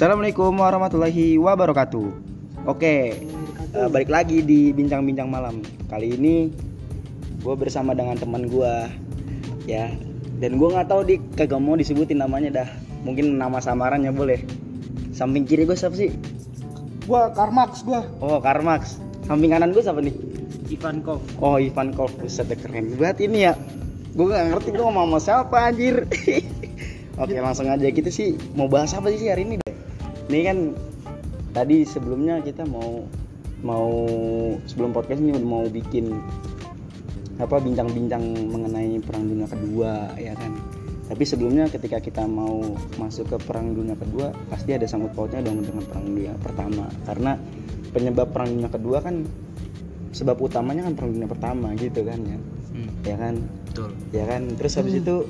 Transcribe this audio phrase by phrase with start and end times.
[0.00, 2.08] Assalamualaikum warahmatullahi wabarakatuh.
[2.64, 3.20] Oke,
[3.76, 5.60] eh, balik lagi di bincang-bincang malam.
[5.92, 6.48] Kali ini
[7.44, 8.74] gue bersama dengan teman gue,
[9.68, 9.92] ya.
[10.40, 12.68] Dan gue nggak tahu di kagak mau disebutin namanya dah.
[13.04, 14.40] Mungkin nama samarannya boleh.
[15.12, 16.16] Samping kiri gue siapa sih?
[17.04, 18.00] Gua Karmax gua.
[18.24, 18.96] Oh, Karmax.
[19.28, 20.16] Samping kanan gue siapa nih?
[20.72, 21.20] Ivankov.
[21.44, 22.08] Oh, Ivan Kov.
[22.16, 23.52] Buset, deh, keren banget ini ya.
[24.16, 26.08] Gue gak ngerti gue ngomong sama siapa anjir.
[27.20, 29.59] Oke, langsung aja kita sih mau bahas apa sih hari ini?
[30.30, 30.58] Ini kan
[31.50, 33.02] tadi sebelumnya kita mau
[33.66, 34.06] mau
[34.62, 36.14] sebelum podcast ini mau bikin
[37.42, 40.54] apa bincang-bincang mengenai perang dunia kedua ya kan.
[41.10, 42.62] Tapi sebelumnya ketika kita mau
[42.94, 46.86] masuk ke perang dunia kedua pasti ada sangkut pautnya dong dengan perang dunia pertama.
[47.02, 47.34] Karena
[47.90, 49.26] penyebab perang dunia kedua kan
[50.14, 52.38] sebab utamanya kan perang dunia pertama gitu kan ya?
[53.02, 53.34] Ya kan?
[53.66, 53.90] Betul.
[54.14, 54.42] ya kan?
[54.54, 55.26] Terus habis itu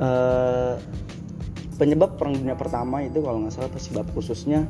[0.00, 0.80] eh
[1.78, 4.66] penyebab perang dunia pertama itu kalau nggak salah sebab khususnya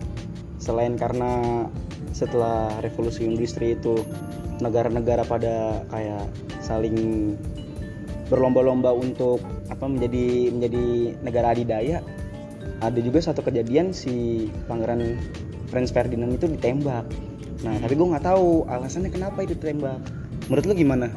[0.61, 1.64] selain karena
[2.12, 4.05] setelah revolusi industri itu
[4.61, 6.29] negara-negara pada kayak
[6.61, 7.33] saling
[8.29, 9.41] berlomba-lomba untuk
[9.73, 10.84] apa menjadi menjadi
[11.25, 12.05] negara adidaya
[12.84, 15.17] ada juga satu kejadian si pangeran
[15.73, 17.09] Franz Ferdinand itu ditembak.
[17.64, 19.98] Nah tapi gue nggak tahu alasannya kenapa itu ditembak.
[20.47, 21.09] Menurut lu gimana?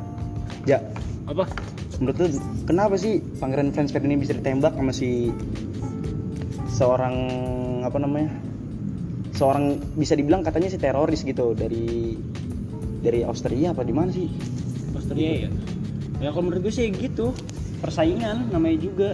[0.65, 0.79] Ja.
[1.27, 1.45] Apa?
[2.01, 2.27] menurut lu
[2.65, 5.29] kenapa sih pangeran Franz Ferdinand bisa ditembak sama si
[6.71, 7.15] seorang
[7.83, 8.31] apa namanya
[9.31, 12.15] seorang bisa dibilang katanya si teroris gitu dari
[13.01, 14.27] dari Austria apa di mana sih
[14.93, 15.49] Austria ya.
[16.21, 17.33] Ya kalau menurut gue sih gitu.
[17.81, 19.09] Persaingan namanya juga.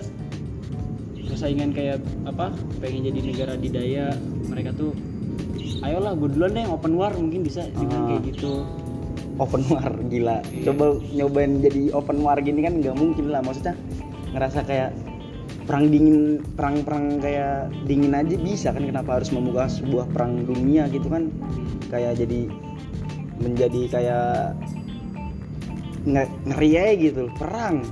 [1.24, 2.52] Persaingan kayak apa?
[2.84, 4.12] Pengen jadi negara didaya.
[4.44, 4.92] Mereka tuh
[5.80, 7.72] ayolah gue duluan deh yang open war mungkin bisa Ah.
[7.74, 8.52] dibilang kayak gitu.
[9.38, 10.66] open war gila Iya.
[10.66, 13.78] coba nyobain jadi open war gini kan nggak mungkin lah maksudnya
[14.34, 14.90] ngerasa kayak
[15.68, 21.12] perang dingin perang-perang kayak dingin aja bisa kan kenapa harus membuka sebuah perang dunia gitu
[21.12, 21.28] kan?
[21.92, 22.48] Kayak jadi
[23.44, 24.32] menjadi kayak
[26.08, 27.84] nge- ngeri aja gitu perang.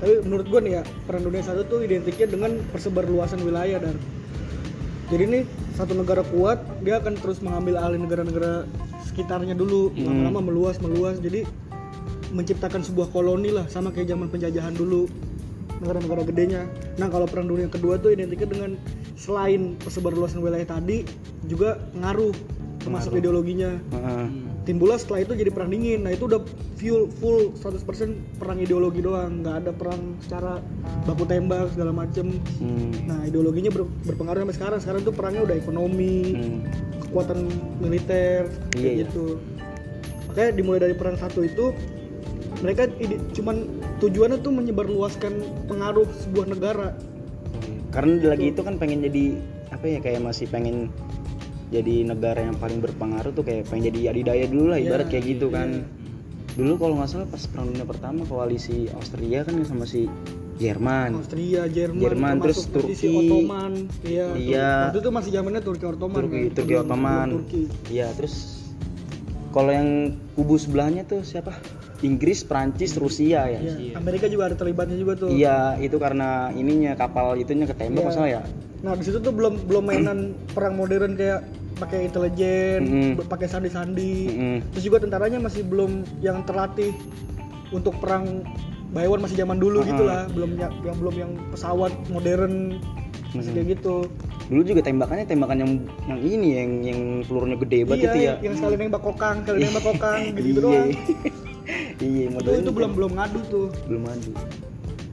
[0.00, 3.94] Tapi menurut gua nih ya, perang dunia satu tuh identiknya dengan persebarluasan wilayah dan
[5.12, 5.42] jadi nih
[5.76, 8.64] satu negara kuat dia akan terus mengambil alih negara-negara
[9.04, 9.92] sekitarnya dulu.
[9.92, 10.08] Hmm.
[10.08, 11.20] lama-lama meluas meluas.
[11.20, 11.44] Jadi
[12.32, 15.04] menciptakan sebuah koloni lah sama kayak zaman penjajahan dulu
[15.82, 16.62] negara-negara gedenya.
[16.96, 18.70] Nah kalau perang dunia kedua tuh identiknya dengan
[19.14, 21.02] selain persebarluasan wilayah tadi
[21.44, 22.32] juga ngaruh
[22.78, 24.26] termasuk ideologinya Heeh.
[24.66, 26.42] timbullah setelah itu jadi perang dingin nah itu udah
[26.74, 27.86] full full 100%
[28.42, 30.58] perang ideologi doang nggak ada perang secara
[31.06, 32.90] baku tembak segala macem Hmm.
[33.06, 36.58] nah ideologinya ber- berpengaruh sampai sekarang sekarang tuh perangnya udah ekonomi Hmm.
[37.06, 37.38] kekuatan
[37.78, 39.02] militer Iya, kayak iya.
[39.06, 39.26] gitu
[40.26, 41.70] makanya dimulai dari perang satu itu
[42.62, 43.66] mereka ide- cuman
[43.98, 45.32] tujuannya tuh menyebarluaskan
[45.66, 46.88] pengaruh sebuah negara
[47.92, 49.24] karena lagi itu kan pengen jadi
[49.68, 50.88] apa ya kayak masih pengen
[51.68, 55.50] jadi negara yang paling berpengaruh tuh kayak pengen jadi adidaya dulu lah ibarat kayak gitu
[55.50, 55.56] iya.
[55.60, 55.68] kan
[56.52, 60.04] dulu kalau nggak salah pas perang dunia pertama koalisi Austria kan sama si
[60.60, 63.08] Jerman Austria Jerman, Jerman, terus Turki.
[63.08, 63.72] Ottoman
[64.04, 64.72] iya Iya.
[64.92, 66.54] Waktu itu masih zamannya Turki Ottoman Turki kan?
[66.54, 67.28] Turki Ottoman
[67.88, 68.62] iya terus
[69.50, 69.88] kalau yang
[70.32, 71.56] kubu sebelahnya tuh siapa
[72.02, 75.30] Inggris Prancis Rusia ya Iya, Amerika juga ada terlibatnya juga tuh.
[75.30, 78.08] iya itu karena ininya kapal itunya ketembak Iya.
[78.08, 78.42] masalah ya
[78.82, 80.18] Nah di situ tuh belum belum mainan
[80.50, 83.10] perang modern kayak pakai intelijen, Mm-mm.
[83.14, 84.14] be- pakai sandi-sandi.
[84.28, 84.56] Mm-mm.
[84.70, 86.90] Terus juga tentaranya masih belum yang terlatih
[87.70, 88.42] untuk perang
[88.92, 89.86] one masih zaman dulu Ah.
[89.86, 92.76] gitu lah, belum yang, yang belum yang pesawat modern
[93.30, 93.54] masih Mm-mm.
[93.56, 93.96] kayak gitu.
[94.42, 95.72] dulu juga tembakannya tembakan yang
[96.04, 99.58] yang ini yang yang pelurunya gede banget iya, itu ya yang sekali nembak kokang, sekali
[99.62, 100.60] nembak kokang gitu, -gitu Iya.
[100.60, 100.88] doang.
[101.98, 103.68] Iya Itu, itu belum belum ngadu tuh.
[103.86, 104.30] belum ada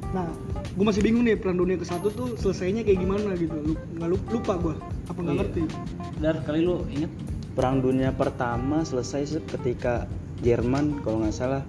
[0.10, 0.26] Nah,
[0.68, 3.54] gue masih bingung nih perang dunia ke satu tuh selesainya kayak gimana gitu.
[3.54, 5.42] Lu- Nggak lupa, lupa gue, apa nggak Iya.
[5.44, 5.62] ngerti?
[6.18, 7.12] Dar kali lu inget
[7.52, 10.10] perang dunia pertama selesai se- ketika
[10.40, 11.62] Jerman kalau nggak salah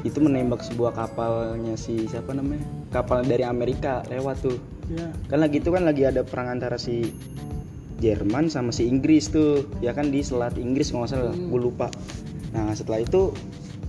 [0.00, 4.56] itu menembak sebuah kapalnya si siapa namanya kapal dari Amerika lewat tuh
[4.88, 5.12] Ya.
[5.26, 7.12] kan lagi itu kan lagi ada perang antara si
[7.98, 11.48] Jerman sama si Inggris tuh ya kan di selat Inggris kalau nggak salah Hmm.
[11.48, 11.86] gue lupa
[12.50, 13.30] nah setelah itu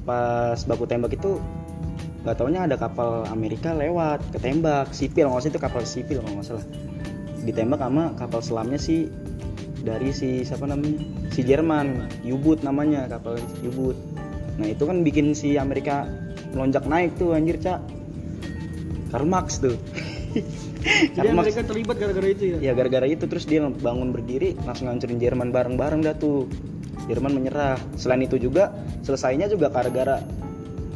[0.03, 1.39] pas baku tembak itu
[2.23, 6.65] nggak taunya ada kapal Amerika lewat ketembak sipil nggak itu kapal sipil kalau nggak salah.
[7.43, 9.11] Ditembak sama kapal selamnya si
[9.83, 11.03] dari si siapa namanya?
[11.35, 13.97] Si Jerman U-boot namanya kapal U-boot
[14.53, 16.05] nah itu kan bikin si Amerika
[16.53, 17.81] melonjak naik tuh anjir cak
[19.13, 19.77] Karl Marx tuh.
[20.33, 21.53] Jadi Karl Marx.
[21.53, 22.57] Amerika terlibat gara-gara itu ya?
[22.61, 26.49] ya gara-gara itu terus dia bangun berdiri langsung ngancurin Jerman bareng-bareng dah tuh
[27.07, 28.71] Jerman menyerah selain itu juga
[29.03, 30.23] selesainya juga gara-gara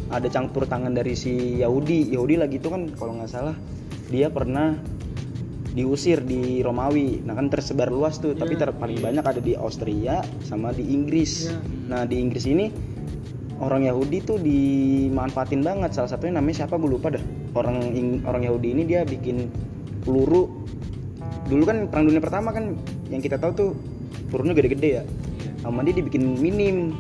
[0.08, 3.56] ada campur tangan dari si Yahudi Yahudi lagi itu kan kalau nggak salah
[4.08, 4.80] dia pernah
[5.78, 7.22] diusir di Romawi.
[7.22, 8.66] Nah kan tersebar luas tuh, tapi Iya.
[8.66, 11.54] ter- paling banyak ada di Austria sama di Inggris.
[11.54, 11.62] Iya.
[11.86, 12.74] Nah di Inggris ini
[13.62, 15.94] orang Yahudi tuh dimanfaatin banget.
[15.94, 17.22] Salah satunya namanya siapa gue lupa dah.
[17.54, 19.54] Orang Ing- orang Yahudi ini dia bikin
[20.02, 20.50] peluru.
[21.46, 22.74] Dulu kan perang dunia pertama kan
[23.14, 23.70] yang kita tahu tuh
[24.34, 25.04] pelurunya gede-gede ya.
[25.62, 26.94] Sama dia dibikin minim.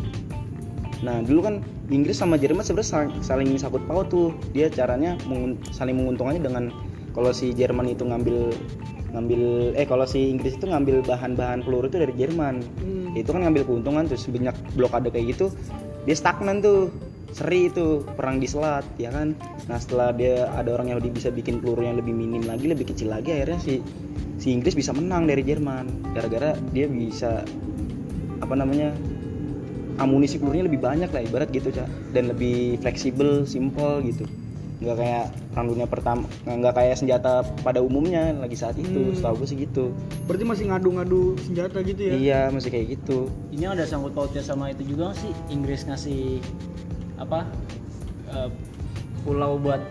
[1.05, 1.55] Nah dulu kan
[1.93, 4.33] Inggris sama Jerman sebenarnya saling, saling sakut paut tuh.
[4.51, 6.63] Dia caranya mengun- saling menguntungkannya dengan
[7.13, 8.53] kalau si Jerman itu ngambil
[9.15, 12.59] ngambil eh kalau si Inggris itu ngambil bahan-bahan peluru itu dari Jerman.
[12.81, 13.15] Hmm.
[13.15, 15.53] Itu kan ngambil keuntungan terus banyak blokade kayak gitu.
[16.05, 16.89] Dia stagnan tuh.
[17.27, 19.35] Seri itu perang di selat ya kan.
[19.67, 23.11] Nah setelah dia ada orang Yahudi bisa bikin peluru yang lebih minim lagi, lebih kecil
[23.11, 23.83] lagi akhirnya si
[24.39, 27.43] si Inggris bisa menang dari Jerman gara-gara dia bisa
[28.41, 28.93] apa namanya
[29.97, 34.25] amunisi pelurunya lebih banyak lah ibarat gitu cak dan lebih fleksibel simple gitu.
[34.77, 35.25] Nggak kayak
[35.57, 39.09] perang dunia pertama nggak kayak senjata pada umumnya lagi saat itu.
[39.09, 39.15] Hmm.
[39.17, 39.89] setahu gue sih gitu.
[40.29, 42.13] Berarti masih ngadu-ngadu senjata gitu ya?
[42.13, 43.33] iya masih kayak gitu.
[43.49, 45.31] Ini ada sangkut pautnya sama itu juga nggak sih?
[45.49, 46.21] Inggris ngasih
[47.17, 47.49] apa
[48.29, 48.49] eh,
[49.25, 49.81] pulau buat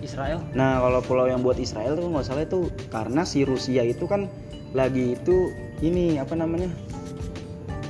[0.00, 0.40] Israel?
[0.56, 4.32] Nah kalau pulau yang buat Israel tuh nggak salah itu karena si Rusia itu kan
[4.72, 5.52] lagi itu
[5.84, 6.72] ini apa namanya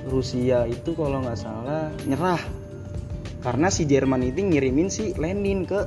[0.09, 2.41] Rusia itu kalau nggak salah nyerah.
[3.43, 5.81] Karena si Jerman itu ngirimin si Lenin ke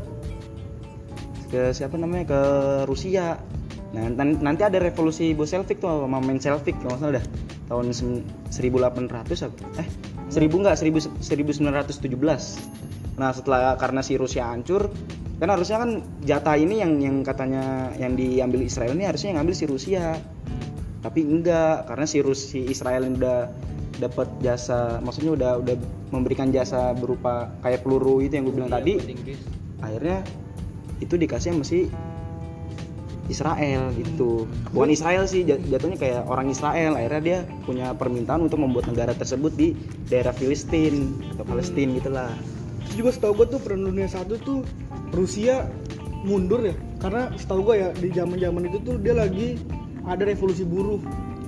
[1.52, 2.42] ke siapa namanya ke
[2.88, 3.40] Rusia.
[3.96, 7.26] Nah nan- nanti ada revolusi Bolshevik tuh sama Menshevik kalau nggak salah dah.
[7.66, 9.82] Tahun sem- 1800 apa?
[9.82, 9.88] eh
[10.30, 12.06] 1000 enggak 1000 1917
[13.16, 14.92] nah setelah karena si Rusia hancur
[15.40, 19.56] kan harusnya kan jatah ini yang yang katanya yang diambil Israel ini harusnya yang ngambil
[19.56, 20.16] si Rusia.
[21.04, 23.52] Tapi enggak karena si Rus si Israel udah
[23.96, 25.76] dapat jasa maksudnya udah udah
[26.12, 28.94] memberikan jasa berupa kayak peluru itu yang gue bilang Iya, tadi.
[29.80, 30.18] akhirnya
[31.00, 31.88] itu dikasih sama si
[33.26, 34.46] Israel gitu.
[34.70, 36.94] Bukan Israel sih jat- jatuhnya kayak orang Israel.
[36.94, 39.74] Akhirnya dia punya permintaan untuk membuat negara tersebut di
[40.06, 42.30] daerah Filistin atau Palestina gitulah
[42.86, 44.62] Terus juga setahu gue tuh perang dunia satu tuh
[45.10, 45.66] Rusia
[46.22, 46.78] mundur ya.
[47.02, 49.58] Karena setahu gue ya di zaman zaman itu tuh dia lagi
[50.06, 51.02] ada revolusi buruh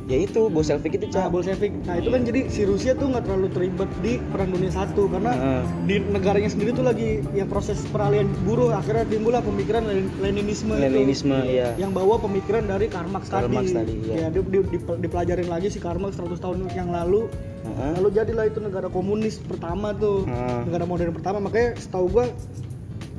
[0.07, 3.27] ya itu Bolshevik itu nah cak Bolshevik nah itu kan jadi si Rusia tuh nggak
[3.27, 5.62] terlalu terlibat di perang dunia satu karena Heeh.
[5.83, 10.81] di negaranya sendiri tuh lagi ya proses peralihan buruh akhirnya timbullah pemikiran Lenin- Leninisme itu.
[10.81, 14.15] Leninisme ya yang bawa pemikiran dari Karl Marx Karl tadi, Marx tadi, iya.
[14.15, 17.27] ya di, di- di- dipelajarin lagi si Karl Marx 100 tahun yang lalu
[17.68, 17.92] Heeh.
[18.00, 20.71] lalu jadilah itu negara komunis pertama tuh Heeh.
[20.71, 22.31] negara modern pertama makanya setahu gua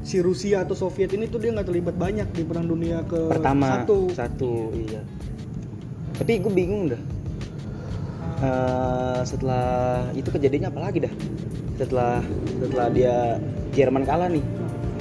[0.01, 3.85] si Rusia atau Soviet ini tuh dia nggak terlibat banyak di perang dunia ke pertama
[3.85, 5.05] satu satu iya
[6.19, 7.03] tapi gue bingung dah.
[8.39, 9.67] Eh, setelah
[10.15, 11.13] itu kejadiannya apa lagi dah?
[11.75, 12.23] Setelah
[12.63, 13.17] setelah dia
[13.75, 14.43] Jerman kalah nih.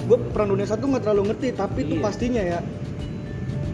[0.10, 2.04] Gue perang dunia satu nggak terlalu ngerti tapi itu Iya.
[2.04, 2.60] pastinya ya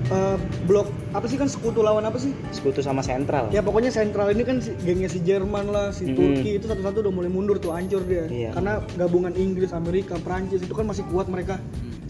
[0.03, 0.37] eh,
[0.67, 2.35] blok apa sih kan sekutu lawan apa sih?
[2.51, 3.47] Sekutu sama sentral.
[3.55, 6.15] Ya pokoknya sentral ini kan si, gengnya si Jerman lah si Mm-mm.
[6.19, 8.27] Turki itu satu-satu udah mulai mundur tuh hancur dia.
[8.27, 8.51] Iya.
[8.51, 11.55] karena gabungan Inggris Amerika Prancis itu kan masih kuat mereka.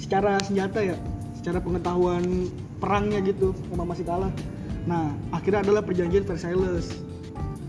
[0.02, 0.98] Secara senjata ya
[1.38, 2.50] secara pengetahuan
[2.82, 4.32] perangnya gitu emang masih kalah
[4.84, 6.92] nah akhirnya adalah perjanjian Versailles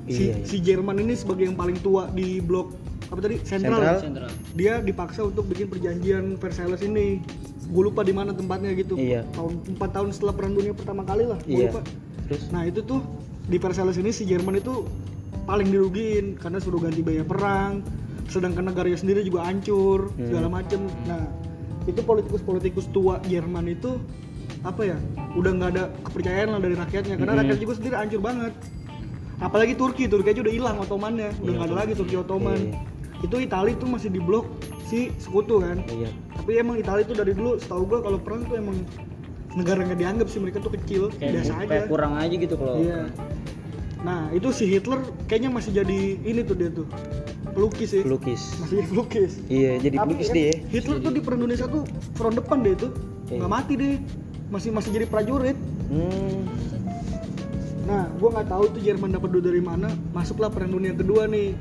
[0.05, 0.45] si, Iya, iya.
[0.45, 2.75] si Jerman ini sebagai yang paling tua di blok
[3.07, 3.97] apa tadi sentral, Sentral.
[4.01, 7.23] sentral dia dipaksa untuk bikin perjanjian Versailles ini
[7.65, 9.25] gue lupa di mana tempatnya gitu Iya.
[9.31, 11.71] tahun empat tahun setelah perang dunia pertama kali lah gue Iya.
[11.71, 11.81] lupa
[12.27, 13.01] terus nah itu tuh
[13.45, 14.85] di Versailles ini si Jerman itu
[15.45, 17.85] paling dirugiin karena suruh ganti biaya perang
[18.27, 20.27] sedangkan negaranya sendiri juga hancur Hmm.
[20.27, 21.23] segala macem nah
[21.85, 24.01] itu politikus-politikus tua Jerman itu
[24.65, 24.97] apa ya
[25.35, 27.15] udah nggak ada kepercayaan lah dari rakyatnya.
[27.15, 27.41] Karena Hmm.
[27.45, 28.53] rakyat juga sendiri hancur banget.
[29.37, 31.29] Apalagi Turki Turki aja udah hilang Ottomannya.
[31.37, 32.61] Udah Iya, nggak ada lagi Turki Ottoman.
[32.65, 32.77] Iya.
[33.23, 34.45] itu Italia tuh masih di blok
[34.85, 35.81] si sekutu kan.
[35.87, 36.13] Iya.
[36.35, 38.77] Tapi emang Italia tuh dari dulu setahu gua kalau perang tuh emang
[39.55, 41.65] negara nggak dianggap sih mereka tuh kecil kayak, biasa aja.
[41.67, 43.09] kayak kurang aja gitu kalau Iya.
[44.03, 46.85] Nah itu si Hitler kayaknya masih jadi ini tuh dia tuh
[47.51, 48.05] pelukis ya.
[48.05, 48.43] pelukis.
[48.61, 49.33] Masih jadi pelukis.
[49.49, 51.79] iya jadi Tapi pelukis kan dia Hitler tuh di perang dunia satu
[52.13, 52.89] front depan deh itu.
[53.25, 53.41] Iya.
[53.41, 53.95] nggak mati deh
[54.53, 55.57] masih masih jadi prajurit.
[55.89, 56.41] hmm.
[57.85, 59.93] Nah gua nggak tahu tuh Jerman dapat duit dari mana.
[60.17, 61.53] Masuklah perang dunia kedua nih.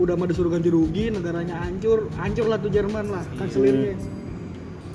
[0.00, 3.94] Udah mah disuruh ganti rugi, negaranya hancur, hancur lah tuh Jerman lah kanselirnya.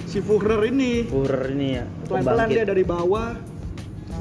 [0.06, 2.56] Si Führer ini Führer ini ya pelan-pelan pembangkit.
[2.56, 3.36] dia dari bawah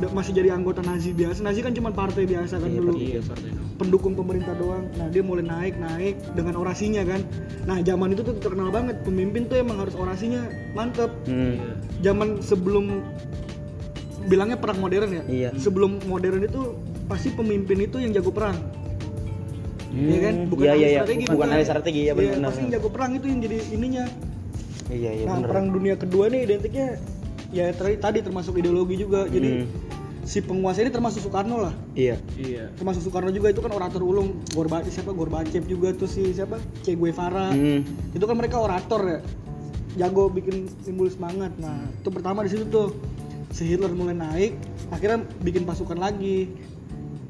[0.04, 1.40] masih jadi anggota Nazi biasa.
[1.40, 2.92] Nazi kan cuma partai biasa kan Iya, dulu.
[2.96, 3.62] iya partai dong.
[3.74, 4.86] pendukung pemerintah doang.
[4.94, 7.20] Nah dia mulai naik naik dengan orasinya kan.
[7.62, 11.10] Nah zaman itu tuh terkenal banget pemimpin tuh emang harus orasinya mantep.
[11.24, 11.54] Hmm.
[11.54, 11.72] Iya.
[12.02, 13.02] Zaman sebelum
[14.24, 15.22] bilangnya perang modern ya.
[15.24, 15.50] Iya.
[15.54, 16.74] Sebelum modern itu
[17.04, 18.56] pasti pemimpin itu yang jago perang.
[19.90, 20.34] Iya kan?
[20.36, 20.50] Hmm.
[20.50, 23.10] Bukan iya iya iya strategi, bukan ahli strategi ya Iya, benar pasti yang jago perang
[23.14, 24.04] itu yang jadi ininya.
[24.84, 27.00] iya iya nah benar perang dunia kedua nih identiknya
[27.54, 29.30] ya tadi termasuk ideologi juga.
[29.30, 29.70] Jadi Hmm.
[30.26, 31.74] si penguasa ini termasuk Soekarno lah.
[31.94, 32.18] Iya.
[32.34, 32.74] Iya.
[32.74, 34.42] Termasuk Soekarno juga itu kan orator ulung.
[34.50, 35.14] Gorba siapa?
[35.14, 36.58] Gorbachev juga tuh si siapa?
[36.82, 37.54] Che Guevara.
[37.54, 37.86] Hmm.
[38.10, 39.18] itu kan mereka orator ya.
[39.94, 41.54] Jago bikin timbul semangat.
[41.62, 42.90] Nah itu pertama di situ tuh.
[43.54, 44.58] Si Hitler mulai naik
[44.90, 46.50] akhirnya bikin pasukan lagi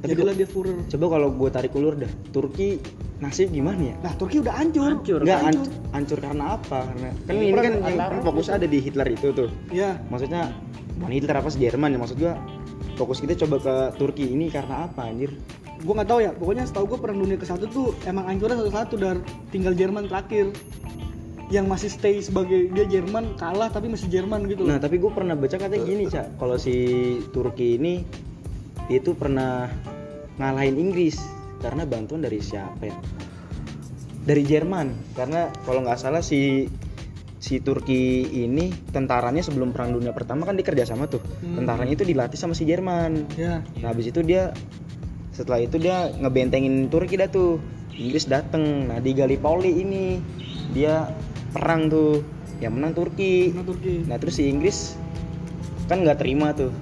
[0.05, 2.77] Tapi jadilah dia Führer coba kalau gue tarik ulur dah Turki
[3.19, 3.95] nasib gimana ya?
[4.05, 4.91] Nah Turki udah hancur.
[4.93, 5.41] Hancur, Enggak
[5.91, 6.19] hancur.
[6.21, 6.79] karena apa?
[6.85, 8.23] Karena kan Iya, ini kan yang antara kan?
[8.23, 9.49] fokus ada di Hitler itu tuh.
[9.71, 10.53] ya Maksudnya
[10.95, 11.99] bukan Hitler apa sih Jerman ya?
[11.99, 12.35] Maksud gua
[12.95, 15.33] fokus kita coba ke Turki ini karena apa anjir?
[15.75, 16.31] gue nggak tahu ya.
[16.33, 19.17] Pokoknya setahu gue perang dunia ke satu tuh emang hancurnya satu-satu dan
[19.49, 20.49] tinggal Jerman terakhir.
[21.49, 25.37] Yang masih stay sebagai dia Jerman kalah tapi masih Jerman gitu Nah, tapi gue pernah
[25.37, 26.41] baca katanya gini, Cak.
[26.41, 26.73] Kalau si
[27.31, 28.01] Turki ini
[28.85, 29.69] dia itu pernah
[30.39, 31.19] ngalahin Inggris
[31.63, 32.97] karena bantuan dari siapa ya?
[34.25, 35.17] Dari Jerman.
[35.17, 36.69] Karena kalau nggak salah si
[37.45, 41.21] si Turki ini tentaranya sebelum Perang Dunia Pertama kan dia kerja sama tuh.
[41.45, 41.61] Hmm.
[41.61, 43.29] Tentaranya itu dilatih sama si Jerman.
[43.37, 44.53] ya Nah, habis itu dia
[45.35, 47.61] setelah itu dia ngebentengin Turki dah tuh.
[47.95, 48.91] Inggris dateng.
[48.91, 50.19] Nah, di Gallipoli ini
[50.73, 51.09] dia
[51.53, 52.25] perang tuh.
[52.59, 53.53] Yang menang Turki.
[53.53, 54.97] Karena Turki Nah, terus si Inggris
[55.85, 56.73] kan nggak terima tuh.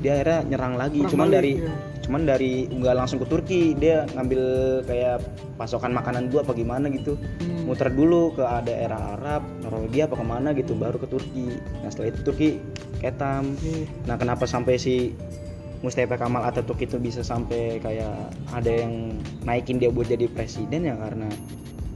[0.00, 1.02] Dia akhirnya nyerang lagi.
[1.02, 1.74] Perang cuman balik, dari iya.
[2.06, 4.42] Cuman dari nggak langsung ke Turki, dia ngambil
[4.86, 5.18] kayak
[5.58, 7.18] pasokan makanan dulu apa gimana gitu.
[7.18, 7.66] Hmm.
[7.66, 11.58] Muter dulu ke daerah Arab, Norwegia apa ke mana gitu, baru ke Turki.
[11.82, 12.48] Nah, setelah itu Turki
[13.02, 13.58] ketam.
[13.60, 15.10] Nih, Nah, kenapa sampai si
[15.84, 19.12] Mustafa Kamal Atatürk itu bisa sampai kayak ada yang
[19.44, 21.28] naikin dia buat jadi presiden ya karena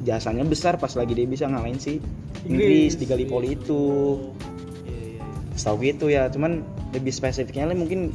[0.05, 2.01] jasanya besar pas lagi dia bisa ngalahin si
[2.45, 3.83] Inggris, Inggris, di Gallipoli itu.
[4.85, 5.25] iya iya iya.
[5.57, 6.65] Setahu gitu ya, cuman
[6.97, 8.13] lebih spesifiknya mungkin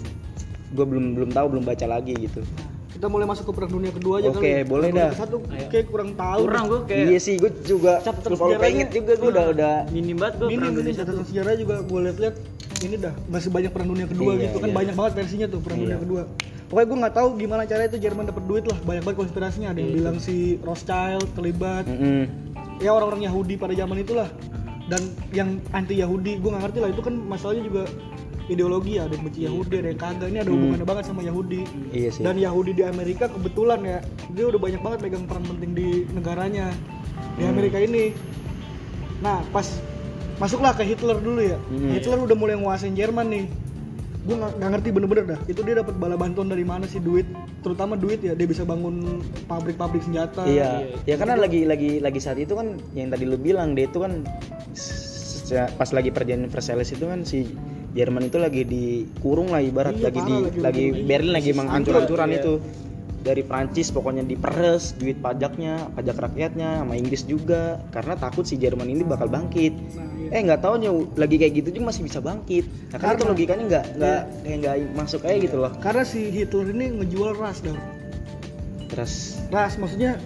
[0.75, 2.43] gue belum belum tahu belum baca lagi gitu.
[2.91, 4.63] kita mulai masuk ke perang dunia kedua aja Oke, kali.
[4.63, 5.11] boleh dah.
[5.11, 9.29] satu kayak kurang tahu kurang gue kayak iya sih, gue juga kalau pengen juga gue
[9.29, 12.35] udah udah minim banget gue perang nih dunia satu catatan sejarah juga gue lihat-lihat
[12.81, 14.75] ini dah masih banyak perang dunia kedua Iya, gitu kan iya.
[14.75, 15.83] banyak banget versinya tuh perang Iya.
[15.85, 16.21] dunia kedua
[16.65, 19.79] pokoknya gue nggak tahu gimana caranya itu Jerman dapat duit lah banyak banget konspirasinya ada
[19.81, 19.97] yang Iya.
[19.97, 22.21] bilang si Rothschild terlibat Mm-mm.
[22.79, 24.29] ya orang-orang Yahudi pada zaman itulah
[24.85, 27.83] dan yang anti Yahudi gue nggak ngerti lah itu kan masalahnya juga
[28.47, 30.55] ideologi ya ada yang benci Yahudi ada yang kagak ini ada Hmm.
[30.55, 31.61] hubungannya banget sama Yahudi
[31.91, 32.21] Iya sih.
[32.21, 33.97] dan Yahudi di Amerika kebetulan ya
[34.29, 36.65] dia udah banyak banget megang peran penting di negaranya
[37.35, 37.51] di Hmm.
[37.51, 38.13] Amerika ini
[39.17, 39.65] nah pas
[40.35, 41.91] masuklah ke Hitler dulu ya Hmm.
[41.91, 43.45] Hitler udah mulai nguasain Jerman nih
[44.21, 47.29] gue nggak ngerti bener-bener dah itu dia dapat bala bantuan dari mana sih duit
[47.61, 50.97] terutama duit ya dia bisa bangun pabrik-pabrik senjata Iya, Iya.
[51.05, 54.25] ya karena lagi lagi lagi saat itu kan yang tadi lu bilang dia itu kan
[55.71, 57.45] pas lagi perjanjian Versailles itu kan si
[57.95, 60.85] Jerman itu lagi dikurung lah ibarat Iya, lagi di lagi lagi.
[61.07, 62.39] Berlin lagi Hancur, menghancur-hancuran iya.
[62.43, 62.53] itu.
[63.25, 67.79] Dari Prancis pokoknya diperes duit pajaknya pajak rakyatnya sama Inggris juga.
[67.89, 69.73] Karena takut si Jerman ini bakal bangkit.
[69.95, 70.35] Nah, iya.
[70.35, 70.75] eh nggak tahu
[71.15, 72.67] lagi kayak gitu juga masih bisa bangkit.
[72.93, 75.71] Nah, karena itu logikanya nggak nggak kayak nggak masuk aja gitu loh.
[75.81, 77.73] Karena si Hitler ini ngejual ras dah
[78.85, 80.21] terus ras maksudnya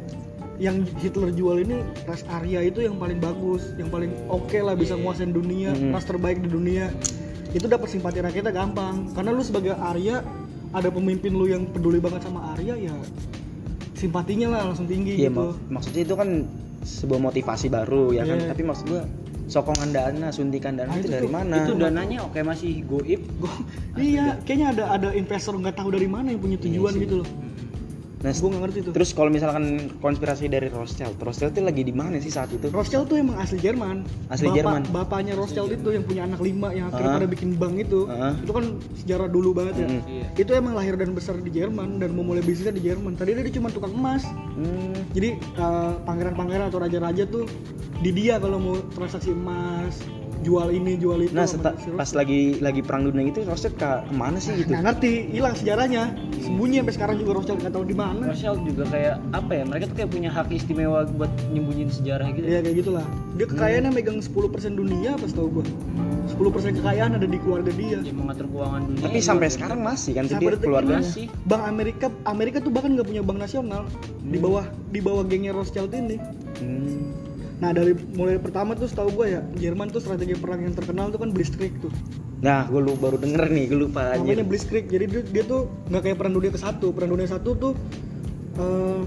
[0.59, 4.99] yang Hitler jual ini ras Arya itu yang paling bagus yang paling oke lah bisa
[4.99, 5.95] nguasain dunia Mhm.
[5.95, 6.91] ras terbaik di dunia
[7.49, 10.21] itu dapat simpati rakyatnya gampang karena lu sebagai Arya
[10.69, 12.93] ada pemimpin lu yang peduli banget sama Arya ya
[13.93, 16.29] simpatinya lah langsung tinggi Iya, gitu mak- maksudnya itu kan
[16.79, 18.37] sebuah motivasi baru ya kan.
[18.37, 18.47] Iya.
[18.47, 19.03] Tapi maksud gua
[19.45, 21.55] sokongan dana, suntikan dana Nah, itu itu dari mana?
[21.59, 23.21] itu dananya oke masih goib
[23.99, 27.01] iya kayaknya ada ada investor nggak tahu dari mana yang punya tujuan sih.
[27.03, 27.29] gitu loh
[28.19, 29.63] Nah, gue nggak ngerti tuh terus kalau misalkan
[29.97, 32.67] konspirasi dari Rothschild, Rothschild itu lagi di mana sih saat itu?
[32.67, 34.03] Rothschild tuh emang asli Jerman.
[34.27, 34.81] Asli Bapak- Jerman.
[34.91, 37.17] Bapaknya Rothschild itu yang punya anak lima yang akhirnya Ah.
[37.17, 37.99] pada bikin bank itu.
[38.05, 38.35] Ah.
[38.35, 38.65] Itu kan
[38.97, 39.87] sejarah dulu banget ya.
[39.87, 40.25] Iya.
[40.35, 43.15] Itu emang lahir dan besar di Jerman dan mau mulai bisnisnya di Jerman.
[43.15, 44.27] Tadi dia cuma tukang emas.
[44.53, 47.47] Hmm, Jadi eh, pangeran-pangeran atau raja-raja tuh
[47.97, 50.03] di dia kalau mau transaksi emas,
[50.41, 51.31] jual ini, jual itu.
[51.31, 54.69] Nah, seta- si pas lagi lagi perang dunia itu Rothschild ke ke mana sih gitu?
[54.69, 56.03] Nggak ngerti, hilang sejarahnya.
[56.39, 58.23] Sembunyi sampai sekarang juga Rothschild nggak tahu di mana.
[58.25, 62.45] Rothschild juga kayak apa ya mereka tuh kayak punya hak istimewa buat nyembunyiin sejarah gitu
[62.45, 63.05] Iya kayak gitulah.
[63.35, 64.35] Dia kekayaannya megang 10%
[64.73, 65.65] dunia apa setahu gua.
[66.29, 67.97] 10% kekayaan ada di keluarga dia.
[67.99, 69.27] dia mengatur keuangan dunia Tapi juga.
[69.27, 71.01] sampai sekarang masih kan Sampai dia detik keluarganya.
[71.01, 71.25] masih.
[71.43, 73.83] Bank Amerika Amerika tuh bahkan nggak punya bank nasional
[74.21, 74.45] di Hmm.
[74.45, 76.17] bawah di bawah gengnya Rothschild ini.
[76.59, 77.28] Hmm.
[77.59, 81.19] Nah dari mulai pertama tuh setahu gue ya Jerman tuh strategi perang yang terkenal tuh
[81.19, 81.91] kan Blitzkrieg tuh.
[82.39, 84.47] Nah, gue lu baru denger nih, gue lupa Namanya anjir.
[84.47, 84.87] Blitzkrieg.
[84.87, 86.95] Jadi dia, dia tuh nggak kayak perang dunia ke satu.
[86.95, 87.73] Perang dunia satu tuh
[88.55, 89.01] eh,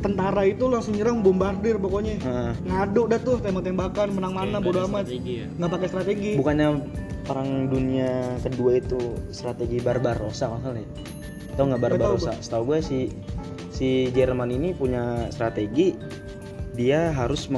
[0.00, 2.16] tentara itu langsung nyerang bombardir pokoknya.
[2.16, 2.52] Heeh.
[2.64, 5.04] Ngadu dah tuh tembak-tembakan menang mana Kayak bodo amat.
[5.04, 5.44] ya.
[5.60, 6.30] Nggak pakai strategi.
[6.40, 6.68] Bukannya
[7.28, 8.96] perang dunia kedua itu
[9.36, 10.88] strategi Barbarossa masalahnya?
[11.60, 12.32] Tahu nggak Barbarossa?
[12.40, 12.98] Setahu gue si
[13.68, 15.92] si Jerman ini punya strategi
[16.78, 17.50] dia harus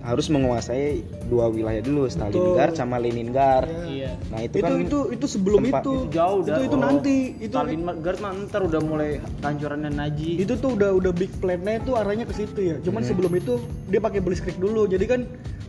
[0.00, 4.16] harus menguasai dua wilayah dulu Stalingrad sama Leningrad Iya.
[4.32, 6.48] nah itu, itu kan itu itu sebelum tempat- itu Itu jauh dah.
[6.48, 6.80] itu itu Oh.
[6.80, 10.40] nanti itu Stalingrad mah ntar udah mulai kancurannya Naji.
[10.40, 12.76] itu tuh udah udah big plan-nya itu arahnya ke situ ya.
[12.80, 13.08] Cuman Hmm.
[13.12, 14.88] sebelum itu dia pakai blitzkrieg dulu.
[14.88, 15.20] Jadi kan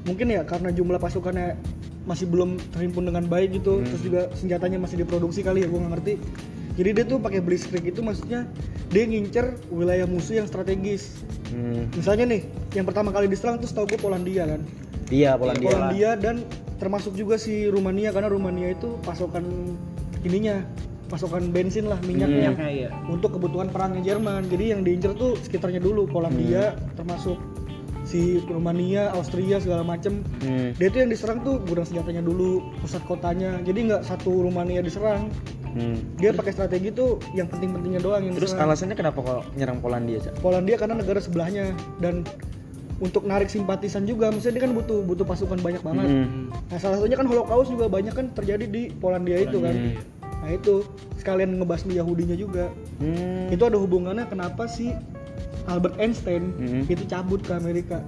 [0.04, 1.60] mungkin ya karena jumlah pasukannya
[2.04, 3.86] masih belum terhimpun dengan baik gitu, Hmm.
[3.86, 6.14] terus juga senjatanya masih diproduksi kali ya, gua nggak ngerti.
[6.74, 8.50] Jadi dia tuh pakai blitzkrieg itu maksudnya
[8.90, 11.22] dia ngincer wilayah musuh yang strategis.
[11.54, 12.42] hmm, Misalnya nih,
[12.74, 14.62] yang pertama kali diserang tuh setahu gue Polandia kan.
[15.14, 16.42] iya Polandia Polandia dan
[16.82, 19.46] termasuk juga si Rumania karena Rumania itu pasokan
[20.26, 20.66] ininya,
[21.14, 22.90] pasokan bensin lah minyaknya Minyaknya iya.
[23.06, 24.50] untuk kebutuhan perangnya Jerman.
[24.50, 27.38] Jadi yang diincer tuh sekitarnya dulu Polandia termasuk
[28.04, 30.26] si Rumania, Austria segala macem.
[30.44, 33.62] Hmm, Dia tuh yang diserang tuh gudang senjatanya dulu, pusat kotanya.
[33.64, 35.30] Jadi nggak satu Rumania diserang.
[35.74, 36.18] Hmm.
[36.18, 38.70] Dia pakai strategi tuh yang penting-pentingnya doang yang terus diserang.
[38.70, 42.22] alasannya kenapa kalau nyerang Polandia cak Polandia karena negara sebelahnya dan
[42.98, 46.08] untuk narik simpatisan juga, maksudnya dia kan butuh butuh pasukan banyak banget.
[46.08, 49.76] Hmm, Nah salah satunya kan Holocaust juga banyak kan terjadi di Polandia itu kan.
[50.40, 50.88] Nah itu
[51.18, 52.72] sekalian ngebasmi Yahudinya juga.
[53.04, 53.52] hmm.
[53.52, 54.96] Itu ada hubungannya kenapa si
[55.68, 56.84] Albert Einstein Hmm.
[56.86, 58.00] itu cabut ke Amerika.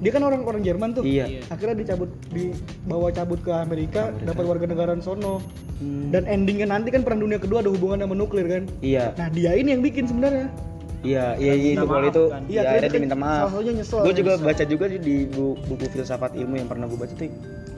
[0.00, 1.02] Dia kan orang orang Jerman tuh.
[1.02, 1.40] iya Iya.
[1.46, 4.26] Akhirnya dicabut dibawa cabut ke Amerika, Amerika.
[4.26, 5.44] dapat warga negara sono.
[5.76, 6.08] Hmm.
[6.08, 8.62] Dan endingnya nanti kan perang dunia kedua ada hubungannya sama nuklir kan.
[8.80, 10.48] iya Nah dia ini yang bikin sebenarnya.
[11.00, 12.42] iya iya iya, itu kalau itu kan.
[12.44, 14.00] Iya, ya, akhirnya dia minta kan maaf salah nyesel.
[14.02, 14.44] gue juga Nyesel.
[14.46, 17.28] baca juga di bu- buku filsafat ilmu yang pernah gue baca tuh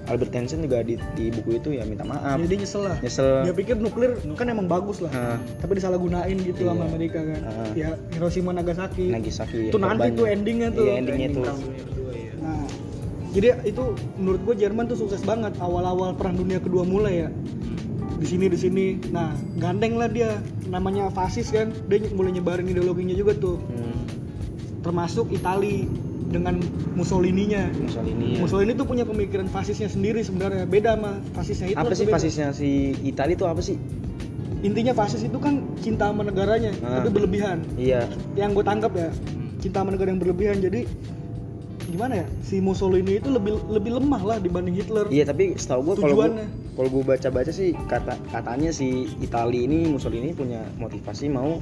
[0.02, 2.96] Albert Einstein juga di, di buku itu ya minta maaf Jadi dia nyesel lah.
[2.98, 5.10] nyesel Dia pikir nuklir kan emang bagus lah.
[5.10, 6.90] Nah, Tapi disalahgunain gitu sama Iya.
[6.90, 7.40] Amerika kan.
[7.44, 7.70] Ah.
[7.72, 9.06] Ya Hiroshima Nagasaki.
[9.08, 10.18] Nagasaki Itu nanti korbannya.
[10.18, 10.82] tuh endingnya tuh.
[10.82, 11.54] iya endingnya Ending tuh
[12.42, 12.62] Nah,
[13.30, 13.82] jadi itu
[14.14, 17.28] menurut gue Jerman tuh sukses banget awal-awal perang dunia kedua mulai ya.
[18.18, 18.86] Di sini di sini.
[19.08, 20.38] Nah, gandeng lah dia.
[20.66, 21.70] Namanya fasis kan.
[21.86, 23.58] Dia mulai nyebarin ideologinya juga tuh.
[23.58, 23.98] hmm,
[24.80, 25.86] Termasuk Itali
[26.24, 26.58] dengan
[26.92, 27.68] Mussolini-nya.
[27.72, 28.38] Mussolini ya.
[28.40, 30.64] Mussolini tuh punya pemikiran fasisnya sendiri sebenarnya.
[30.64, 31.82] Beda sama fasisnya Hitler.
[31.82, 32.14] apa sih beda.
[32.14, 32.68] fasisnya si
[33.02, 33.76] Itali itu apa sih
[34.62, 37.02] Intinya fasis itu kan cinta sama negaranya, Ah.
[37.02, 37.66] tapi berlebihan.
[37.74, 39.10] iya Yang gue tangkap ya,
[39.58, 40.62] cinta sama negara yang berlebihan.
[40.62, 40.86] Jadi
[41.92, 42.26] gimana ya?
[42.40, 45.12] Si Mussolini itu lebih lebih lemah lah dibanding Hitler.
[45.12, 46.32] iya tapi setahu gue kalau
[46.72, 51.60] kalau gue baca-baca sih kata katanya si Itali ini Mussolini punya motivasi mau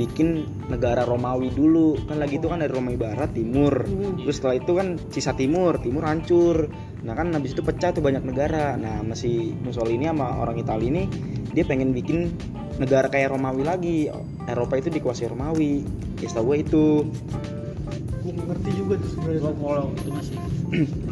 [0.00, 2.00] bikin negara Romawi dulu.
[2.08, 3.84] Kan lagi itu kan dari Romawi Barat Timur.
[3.84, 4.16] Hmm.
[4.24, 6.72] terus setelah itu kan sisa Timur Timur hancur.
[7.04, 8.80] Nah kan habis itu pecah tuh banyak negara.
[8.80, 11.04] Nah masih Mussolini sama orang Itali ini
[11.52, 12.32] dia pengen bikin
[12.80, 13.98] negara kayak Romawi lagi.
[14.48, 15.84] Eropa itu dikuasai Romawi.
[16.16, 16.84] Ya setahu gue itu
[18.26, 19.40] Gue ngerti juga tuh sebenarnya.
[19.40, 20.34] Gua kalau itu masih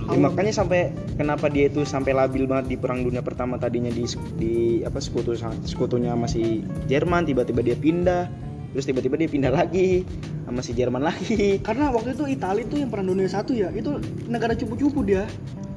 [0.04, 4.02] Ya, makanya sampai kenapa dia itu sampai labil banget di perang dunia pertama tadinya di
[4.34, 5.32] di apa sekutu
[5.64, 8.26] sekutunya masih Jerman tiba-tiba dia pindah
[8.74, 10.02] terus tiba-tiba dia pindah lagi
[10.44, 13.96] sama si Jerman lagi Karena waktu itu Italia tuh yang perang dunia satu ya, itu
[14.26, 15.24] negara cupu-cupu dia.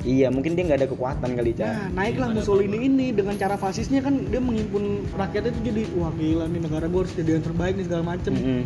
[0.08, 1.68] iya mungkin dia nggak ada kekuatan kali Ca.
[1.68, 6.46] Nah, naiklah Mussolini ini dengan cara fasisnya kan dia menghimpun rakyatnya itu jadi wah gila
[6.48, 8.32] nih negara gue harus jadi yang terbaik nih segala macem.
[8.32, 8.62] Mm-mm.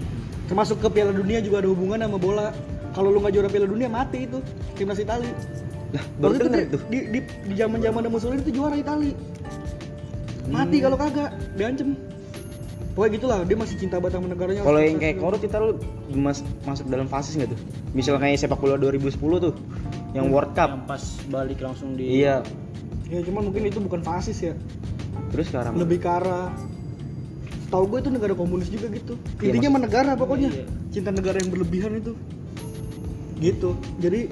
[0.51, 2.51] Termasuk ke Piala Dunia juga ada hubungan sama bola.
[2.91, 4.43] Kalau lu nggak juara Piala Dunia mati itu
[4.75, 5.31] timnas Italia.
[5.91, 9.11] lah baru itu di- tuh di di di zaman zaman Mussolini itu juara Italia.
[10.45, 10.83] Mati Hmm.
[10.85, 11.95] kalau kagak, diancem.
[12.91, 14.61] Pokoknya gitulah, dia masih cinta banget sama negaranya.
[14.61, 15.79] kalau yang kayak korut kita lu
[16.13, 17.59] mas- masuk dalam fasis nggak tuh
[17.89, 19.55] misal kayak sepak bola 2010 tuh
[20.11, 22.43] yang World Cup yang pas balik langsung di iya
[23.07, 24.53] Ya cuman mungkin itu bukan fasis ya,
[25.29, 26.51] terus sekarang lebih ke arah
[27.71, 29.15] tahu gue itu negara komunis juga gitu.
[29.39, 30.49] Iya, Intinya mah negara pokoknya.
[30.51, 30.65] Iya.
[30.91, 32.13] Cinta negara yang berlebihan itu.
[33.39, 33.73] Gitu.
[33.97, 34.27] Jadi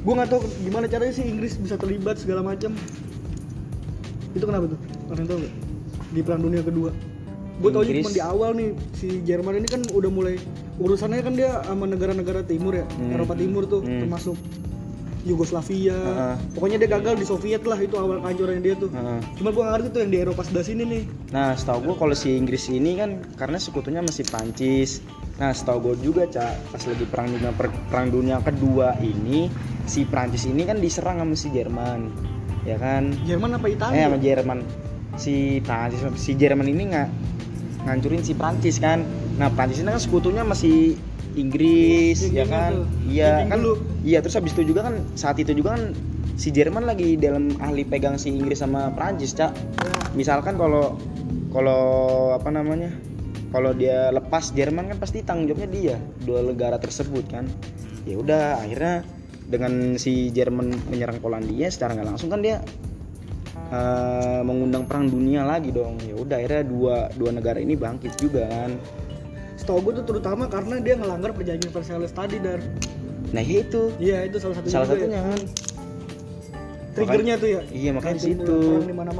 [0.00, 2.72] gue nggak tahu gimana caranya sih Inggris bisa terlibat segala macam.
[4.32, 4.78] Itu kenapa tuh?
[5.10, 5.54] Kalian tahu nggak?
[6.14, 6.90] Di perang dunia kedua.
[7.56, 10.36] Gue tau cuma di awal nih si Jerman ini kan udah mulai
[10.76, 13.16] urusannya kan dia sama negara-negara timur ya, Hmm.
[13.16, 14.04] Eropa Timur tuh Hmm.
[14.04, 14.36] termasuk
[15.26, 15.92] Yugoslavia.
[15.92, 16.34] Heeh.
[16.54, 18.88] Pokoknya dia gagal di Soviet lah itu awal kehancurannya dia tuh.
[18.88, 19.18] Heeh.
[19.34, 21.02] Cuma gue ngerti tuh yang di Eropa sebelah sini nih.
[21.28, 25.02] Nah, setahu gue kalau si Inggris ini kan karena sekutunya masih Prancis.
[25.36, 29.52] Nah, setahu gue juga, Cak, pas lagi perang dunia per- perang dunia kedua ini,
[29.84, 32.08] si Prancis ini kan diserang sama si Jerman.
[32.62, 33.12] Ya kan?
[33.22, 34.06] Jerman apa Eh, Italia?
[34.06, 34.58] sama Jerman.
[35.16, 37.08] Si Prancis si Jerman ini nggak
[37.84, 39.04] ngancurin si Prancis kan.
[39.36, 40.96] Nah, Prancis ini kan sekutunya masih
[41.36, 42.72] Inggris, Yang ya kan?
[43.04, 43.58] Iya, kan?
[43.60, 43.76] dulu.
[44.02, 45.92] Iya, terus habis itu juga kan saat itu juga kan
[46.36, 49.52] si Jerman lagi dalam ahli pegang si Inggris sama Prancis, Cak.
[50.16, 50.96] Misalkan kalau
[51.52, 51.84] kalau
[52.36, 52.92] apa namanya
[53.52, 57.44] kalau dia lepas Jerman kan pasti tanggung jawabnya dia dua negara tersebut kan.
[58.08, 59.04] Ya udah akhirnya
[59.46, 62.64] dengan si Jerman menyerang Polandia secara nggak langsung kan dia
[63.72, 66.00] eh, mengundang perang dunia lagi dong.
[66.00, 68.72] Ya udah akhirnya dua dua negara ini bangkit juga kan
[69.66, 72.62] Setahu gue tuh terutama karena dia ngelanggar perjanjian Versailles tadi dan
[73.34, 73.90] nah ya itu.
[73.98, 75.22] Iya itu salah satunya salah juga satunya ya.
[75.26, 75.40] kan?
[76.94, 77.60] Triggernya tuh ya?
[77.74, 78.58] Iya makanya di Kantin situ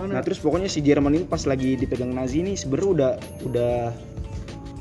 [0.06, 3.76] nah terus pokoknya si Jerman ini pas lagi dipegang Nazi ini sebenarnya udah udah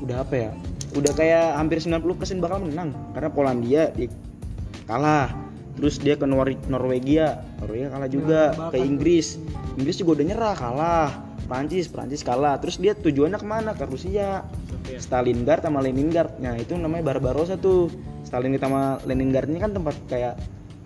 [0.06, 0.50] udah apa ya?
[0.94, 2.94] Udah kayak hampir 90% bakal menang.
[3.10, 4.06] Karena Polandia di
[4.86, 5.34] kalah.
[5.74, 7.42] Terus dia ke Nor- Norwegia.
[7.58, 8.54] Norwegia kalah juga.
[8.54, 9.34] Nah, ke Inggris.
[9.74, 12.58] Inggris juga udah nyerah kalah Prancis Prancis kalah.
[12.58, 13.70] Terus dia tujuannya ke mana?
[13.72, 14.44] Ke Rusia.
[14.66, 15.00] Soviet.
[15.00, 16.36] Stalingrad sama Leningrad.
[16.42, 17.88] Nah itu namanya Barbarossa tuh.
[18.26, 20.34] Stalingrad sama Leningrad ini kan tempat kayak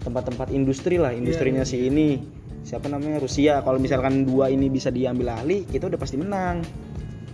[0.00, 2.20] tempat-tempat industri lah industrinya iya, si ini.
[2.62, 3.18] Siapa namanya?
[3.18, 3.64] Rusia.
[3.64, 6.60] Kalau misalkan dua ini bisa diambil alih kita udah pasti menang.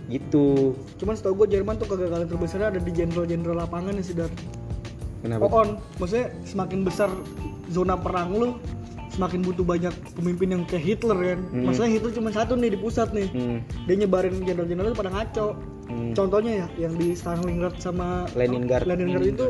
[0.07, 0.71] Gitu.
[0.95, 4.31] Cuman setahu gue Jerman tuh kegagalan terbesar ada di jenderal-jenderal lapangan ya sih Dar.
[5.19, 5.75] kenapa on.
[5.99, 7.11] Maksudnya semakin besar
[7.67, 8.49] zona perang lu
[9.17, 11.65] semakin butuh banyak pemimpin yang kayak Hitler kan Hmm.
[11.65, 15.47] maksudnya Hitler cuma satu nih di pusat nih hmm, dia nyebarin jenderal-jenderal itu pada ngaco
[15.89, 16.13] hmm.
[16.13, 18.85] contohnya ya yang di Stalingrad sama Leningrad.
[18.85, 19.47] Leningrad itu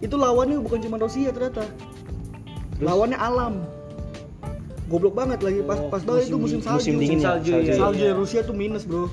[0.00, 2.82] itu lawannya bukan cuma Rusia ternyata Terus?
[2.82, 3.62] lawannya alam
[4.88, 7.64] goblok banget lagi pas Oh, pas banget itu musim salju musim dingin ya Salju, salju.
[7.64, 8.12] iya, salju iya.
[8.12, 9.06] Rusia tuh minus bro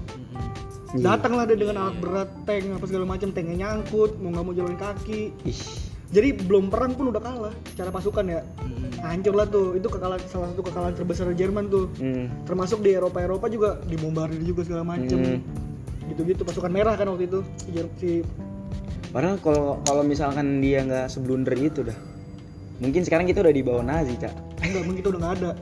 [0.89, 1.05] Iya.
[1.05, 4.73] datanglah dia dengan alat berat tank apa segala macam tanknya nyangkut mau nggak mau jalan
[4.73, 5.61] kaki Ih,
[6.09, 8.41] jadi belum perang pun udah kalah secara pasukan ya.
[8.41, 8.89] Mm-mm.
[9.05, 9.77] hancur lah tuh.
[9.77, 11.85] Itu kekalahan salah satu kekalahan terbesar Jerman tuh.
[12.01, 13.21] Hmm, termasuk di Eropa.
[13.21, 15.17] Eropa juga dibombardir juga segala macem.
[15.17, 15.41] Hmm.
[16.09, 17.45] gitu-gitu pasukan merah kan waktu itu
[18.01, 18.25] si,
[19.13, 21.93] padahal kalau kalau misalkan dia nggak seblunder itu dah.
[22.81, 24.33] Mungkin sekarang kita udah di bawah Nazi cak.
[24.57, 25.51] Enggak mungkin itu udah nggak ada.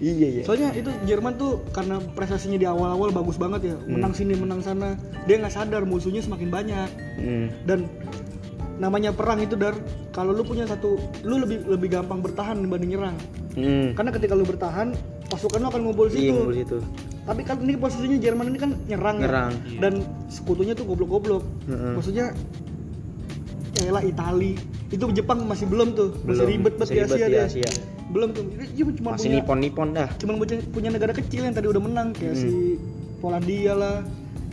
[0.00, 0.42] Iya iya.
[0.42, 3.76] Soalnya itu Jerman tuh karena prestasinya di awal-awal bagus banget ya.
[3.84, 4.96] Menang sini menang sana.
[5.28, 6.90] Dia nggak sadar musuhnya semakin banyak.
[7.20, 7.84] Hmm, dan
[8.76, 9.72] namanya perang itu dar
[10.12, 13.16] kalau lu punya satu lu lebih lebih gampang bertahan dibanding nyerang
[13.56, 13.96] hmm.
[13.96, 14.92] karena ketika lu bertahan
[15.26, 16.78] pasukan lu akan ngumpul iya situ ngumpul situ
[17.26, 19.26] tapi kan ini posisinya Jerman ini kan nyerang, ya.
[19.26, 19.52] Nyerang.
[19.82, 19.92] dan
[20.30, 21.92] sekutunya tuh goblok-goblok Heeh.
[21.98, 22.26] maksudnya
[23.76, 24.54] ya lah Itali
[24.88, 26.46] itu Jepang masih belum tuh masih Belum.
[26.48, 27.44] ribet banget Masih di Asia, di dia.
[27.44, 27.70] Asia.
[28.06, 31.40] belum tuh Ini dia cuma masih punya nipon nipon dah cuma punya, punya negara kecil
[31.42, 32.42] yang tadi udah menang kayak Hmm.
[32.46, 32.50] si
[33.18, 33.96] Polandia lah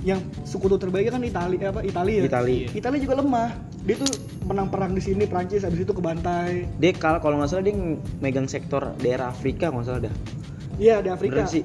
[0.04, 2.20] yang sekutu terbaiknya kan Itali eh, apa Italia.
[2.22, 3.50] Ya Itali Italia juga lemah.
[3.84, 4.12] Dia tuh
[4.48, 7.76] menang perang di sini Prancis habis itu kebantai dia kalau kalau nggak salah dia
[8.20, 10.16] megang sektor daerah Afrika kalau nggak salah dah.
[10.78, 11.48] Iya di Afrika.
[11.48, 11.64] Sih.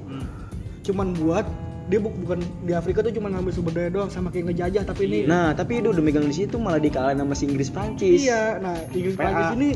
[0.87, 1.45] Cuman buat
[1.89, 5.03] dia bu- bukan di Afrika tuh cuma ngambil sumber daya doang sama kayak ngejajah tapi
[5.03, 8.61] ini nah tapi dia udah megang di situ malah dikalahin sama si Inggris Prancis Iya,
[8.61, 9.21] nah Inggris PA.
[9.25, 9.69] Prancis ini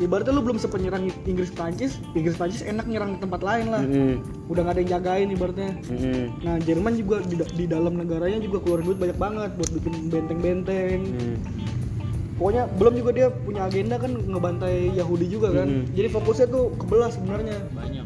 [0.00, 3.80] ibaratnya lu belum sepenyerang Inggris Prancis, Inggris Prancis enak nyerang ke tempat lain lah.
[3.80, 4.18] Mm-mm.
[4.48, 5.70] Udah gak ada yang jagain ibaratnya.
[5.86, 6.24] Mm-mm.
[6.40, 11.00] Nah Jerman juga di, di dalam negaranya juga keluarin duit banyak banget buat bikin benteng-benteng.
[11.06, 11.36] Mm.
[12.34, 15.68] Pokoknya belum juga dia punya agenda kan ngebantai Yahudi juga kan.
[15.68, 15.92] Mhm.
[15.92, 17.56] Jadi fokusnya tuh kebelah sebenarnya.
[17.70, 18.04] banyak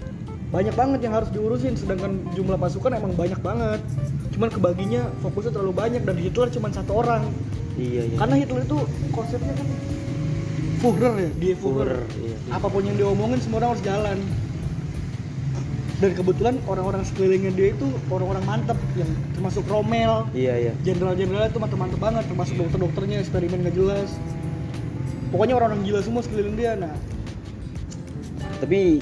[0.54, 3.82] Banyak banget yang harus diurusin sedangkan jumlah pasukan emang banyak banget.
[4.30, 7.26] Cuman kebaginya fokusnya terlalu banyak dan Hitler cuma satu orang.
[7.74, 8.78] iya iya Karena Hitler itu
[9.10, 9.66] konsepnya kan
[10.78, 12.06] Führer ya, dia Führer.
[12.06, 12.36] Führer, iya.
[12.54, 14.18] Apa pun yang diomongin semua orang harus jalan.
[15.98, 21.56] Dan kebetulan orang-orang sekelilingnya dia itu orang-orang mantep yang termasuk Rommel, iya iya jenderal-jenderal itu
[21.56, 24.10] mantep-mantep banget, termasuk dokter-dokternya eksperimen gak jelas.
[25.32, 26.76] Pokoknya orang-orang gila semua sekeliling dia.
[26.76, 26.92] Nah,
[28.60, 29.00] tapi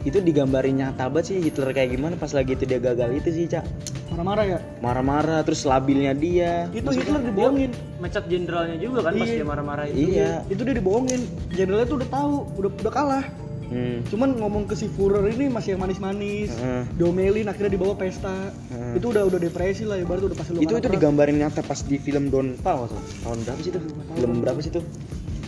[0.00, 3.44] itu digambarin nyata banget sih Hitler kayak gimana pas lagi itu dia gagal itu sih
[3.46, 3.64] cak
[4.10, 4.58] marah-marah ya.
[4.80, 7.70] marah-marah terus labilnya dia Itu Hitler dibohongin.
[7.98, 9.36] mecat jenderalnya juga kan pas Iya.
[9.36, 11.20] dia marah-marah itu iya Itu dia dibohongin.
[11.50, 13.24] Jenderalnya tuh udah tahu, udah udah kalah.
[13.66, 14.08] hmm.
[14.08, 16.50] Cuman ngomong ke si Führer ini masih yang manis-manis.
[16.50, 16.82] Heeh.
[16.92, 18.50] Diomelin akhirnya dibawa pesta.
[18.66, 18.98] Heeh.
[18.98, 20.90] Itu udah udah depresi lah ibarat udah pasti lu itu itu keras.
[20.90, 24.70] digambarin nyata pas di film Don Pal waktu tahun berapa sih itu film berapa sih
[24.70, 24.82] itu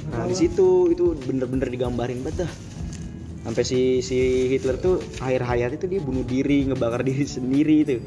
[0.05, 2.51] nah di situ itu bener-bener digambarin banget dah
[3.43, 7.99] sampai si si Hitler tuh akhir hayat itu dia bunuh diri ngebakar diri sendiri itu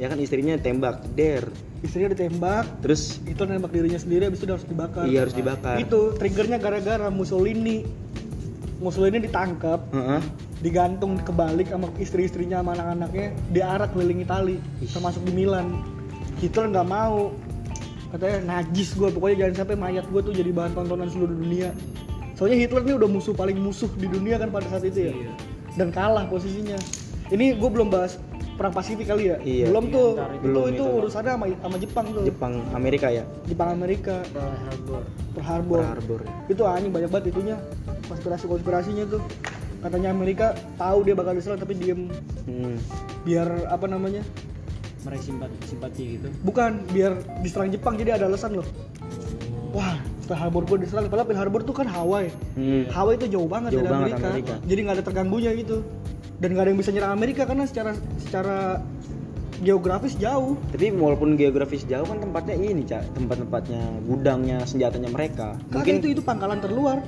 [0.00, 1.44] ya kan istrinya tembak der
[1.82, 5.02] Istrinya ditembak, terus itu nembak dirinya sendiri habis itu harus dibakar.
[5.10, 7.82] iya harus dibakar Itu triggernya gara-gara Mussolini.
[8.78, 10.22] Mussolini ditangkap, Heeh.
[10.62, 14.90] digantung kebalik sama istri-istrinya sama anak-anaknya, diarak keliling Itali, Ih.
[14.90, 15.70] termasuk di Milan.
[16.42, 17.30] Hitler nggak mau,
[18.10, 21.70] katanya najis gue, pokoknya jangan sampai mayat gue tuh jadi bahan tontonan seluruh dunia.
[22.42, 25.30] Soalnya Hitler ini udah musuh paling musuh di dunia kan pada saat itu ya, Iya.
[25.78, 26.74] dan kalah posisinya.
[27.30, 28.18] Ini gue belum bahas
[28.58, 29.70] perang Pasifik kali ya, Iya.
[29.70, 30.98] belum tuh, Ntar itu, Belum itu itu.
[30.98, 35.02] urusannya sama, sama Jepang tuh, Jepang Amerika ya Jepang Amerika, Pearl Harbor
[35.32, 35.78] Pearl Harbor.
[35.78, 36.30] Pearl Harbor ya.
[36.50, 37.56] itu anjing banyak banget itunya
[38.04, 39.22] konspirasi konspirasinya tuh
[39.78, 42.10] katanya Amerika tahu dia bakal diserang tapi diem
[42.42, 42.74] Hmm.
[43.22, 44.26] biar apa namanya
[45.00, 48.66] meraih simpati simpati gitu bukan biar diserang Jepang jadi ada alasan loh
[49.72, 52.84] wah Pearl Harbor gue diserang padahal Pearl Harbor tuh kan Hawaii Hmm.
[52.86, 54.28] Hawaii itu jauh banget Jauh dari banget Amerika.
[54.28, 54.54] Amerika.
[54.62, 55.76] jadi nggak ada terganggunya gitu
[56.36, 58.56] dan nggak ada yang bisa nyerang Amerika karena secara secara
[59.58, 63.14] geografis jauh Tapi walaupun geografis jauh kan tempatnya ini, Cak.
[63.14, 65.54] Tempat-tempatnya gudangnya senjatanya mereka.
[65.68, 66.98] mungkin itu itu pangkalan terluar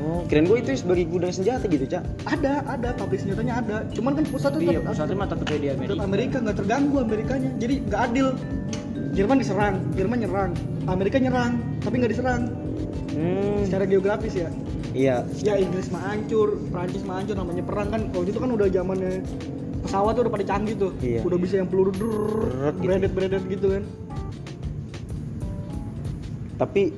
[0.00, 2.00] Oh, kirain gue itu sebagai gudang senjata gitu, Cak.
[2.24, 5.56] ada ada pabrik senjatanya ada cuman kan pusat itu iya tetap- pusatnya mah tetap di
[5.60, 8.26] tetap Amerika Amerika nggak terganggu Amerikanya jadi nggak adil
[9.10, 10.52] Jerman diserang Jerman nyerang
[10.86, 12.42] Amerika nyerang tapi nggak diserang
[13.10, 13.66] Hmm.
[13.66, 14.48] secara geografis ya
[14.90, 15.26] Iya.
[15.42, 19.22] ya Inggris mah hancur Prancis mah hancur namanya perang kan kalau itu kan udah zamannya
[19.82, 21.20] pesawat tuh udah pada canggih tuh Iya.
[21.26, 22.06] udah bisa yang peluru gitu.
[22.78, 23.84] beredet beredet gitu kan
[26.54, 26.92] Tapi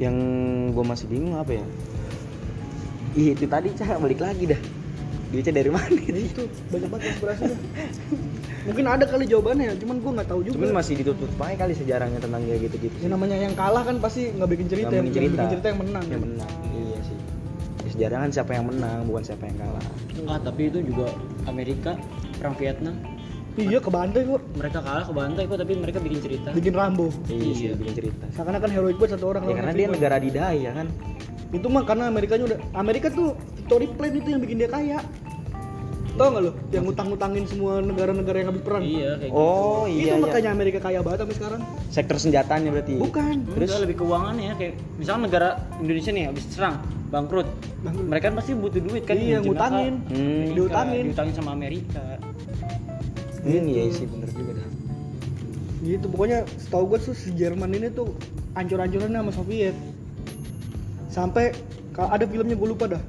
[0.00, 0.16] yang
[0.72, 1.64] gue masih bingung apa ya?
[3.12, 4.56] Ih, itu tadi Cak, balik lagi dah.
[5.28, 7.56] Duitnya dari mana itu banyak banget konspirasinya
[8.62, 11.72] mungkin ada kali jawabannya ya cuman gue nggak tahu juga Cuman masih ditutup aja kali
[11.72, 12.94] sejarahnya tentang kayak gitu-gitu.
[13.00, 15.40] yang namanya yang kalah kan pasti nggak bikin cerita Nggak yang, bikin yang cerita.
[15.40, 16.50] bikin cerita yang menang Yang menang.
[16.72, 17.16] Iya sih.
[17.76, 19.84] Di sejarah kan siapa yang menang, bukan siapa yang kalah.
[20.24, 21.06] ah tapi itu juga
[21.44, 21.96] Amerika
[22.34, 22.94] perang Vietnam
[23.54, 27.08] iya ke bantai kok mereka kalah ke bantai kok tapi mereka bikin cerita bikin Rambo
[27.26, 27.72] Iya, Iya.
[27.74, 28.24] bikin cerita.
[28.30, 30.86] seakan-akan heroik banget satu orang Ya karena dia negara didaya kan.
[31.50, 34.98] itu mah karena Amerikanya udah Amerika tuh Victory Plan itu yang bikin dia kaya
[36.12, 40.12] tau nggak lo yang ngutang-ngutangin semua negara-negara yang habis perang iya kayak Oh itu iya,
[40.12, 40.20] iya.
[40.20, 42.94] makanya Amerika kaya banget sampai sekarang Sektor senjatanya berarti.
[42.96, 43.52] bukan gitu.
[43.54, 43.68] Terus?
[43.68, 45.48] Enggak, lebih keuangan ya kayak misalnya negara
[45.78, 46.76] Indonesia nih habis serang
[47.08, 47.48] bangkrut
[47.80, 48.06] Bangkrut.
[48.06, 49.94] mereka kan pasti butuh duit kan Iya, ngutangin.
[50.02, 50.12] Hmm.
[50.12, 51.02] Amerika, Diutangin.
[51.06, 52.04] diutangin sama Amerika
[53.40, 54.68] Hmm, iya sih bener juga dah.
[55.82, 58.14] gitu pokoknya setahu gue tuh si Jerman ini tuh
[58.52, 59.74] ancur-ancurannya sama Soviet
[61.08, 61.50] sampai
[61.90, 63.02] kalau ada filmnya gue lupa dah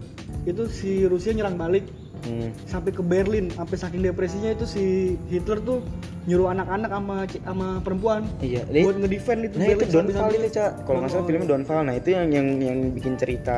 [0.44, 1.86] itu si Rusia nyerang balik
[2.24, 2.56] Hmm.
[2.64, 4.84] sampai ke Berlin sampai saking depresinya itu si
[5.28, 5.84] Hitler tuh
[6.24, 10.40] nyuruh anak-anak sama sama perempuan Iya, buat ngedefend itu Nah itu Berlin Downfall sampai-sampai.
[10.40, 10.72] itu cak.
[10.82, 11.52] Kalau nggak salah filmnya iya.
[11.52, 11.82] Downfall.
[11.84, 13.58] Nah itu yang yang yang bikin cerita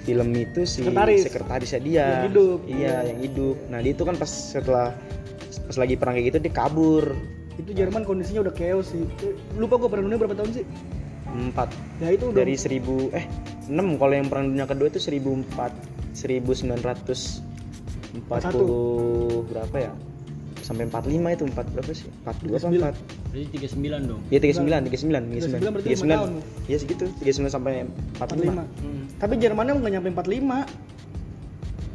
[0.00, 1.22] film itu si Sekretaris.
[1.22, 2.02] sekretarisnya dia.
[2.02, 2.58] Yang hidup.
[2.64, 2.96] Iya, Iya.
[3.06, 3.56] yang hidup.
[3.68, 4.88] Nah dia itu kan pas setelah
[5.62, 7.04] pas lagi perang kayak gitu dia kabur.
[7.52, 9.04] itu Jerman kondisinya udah chaos sih
[9.54, 10.64] lupa gue perang dunia berapa tahun sih
[11.28, 11.68] Empat
[12.00, 13.28] ya itu udah dari seribu eh
[13.68, 15.68] enam kalau yang perang dunia kedua itu seribu empat
[16.10, 17.44] seribu sembilan ratus
[18.12, 19.92] empat puluh berapa ya
[20.60, 22.78] sampai empat lima itu empat berapa sih empat dua apa 39.
[22.78, 22.94] empat
[23.26, 26.32] berarti 39 dong Iya tiga sembilan tiga sembilan tiga 39 berarti tiga lima sembilan tahun.
[26.66, 27.72] iya segitu tiga sembilan sampai
[28.14, 29.04] empat lima 45 Hmm.
[29.16, 30.58] tapi Jermannya nggak nyampe 45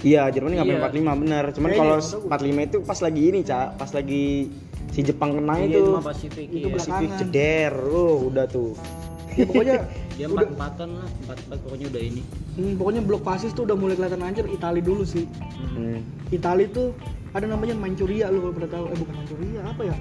[0.03, 0.73] Iya, Jerman nggak Iya.
[0.77, 1.43] sampai 45 benar.
[1.49, 1.97] Cuman Kayaknya kalau.
[2.29, 3.67] 45 itu pas lagi ini, Cak.
[3.73, 4.25] Pas lagi
[4.87, 5.83] si Jepang kena Iya, itu.
[5.97, 6.67] Pasifik Itu iya.
[6.69, 7.19] Pasifik belakangan.
[7.25, 7.73] ceder.
[7.89, 8.71] Oh, udah tuh.
[9.35, 9.75] Ya pokoknya
[10.17, 12.21] dia empat empatan lah empat empat pokoknya udah ini
[12.55, 15.27] hmm, pokoknya blok fasis tuh udah mulai kelihatan anjir Itali dulu sih
[15.75, 15.99] Hmm.
[16.31, 16.95] Itali tuh
[17.31, 19.95] ada namanya Manchuria lu kalau pernah tahu eh bukan Manchuria apa ya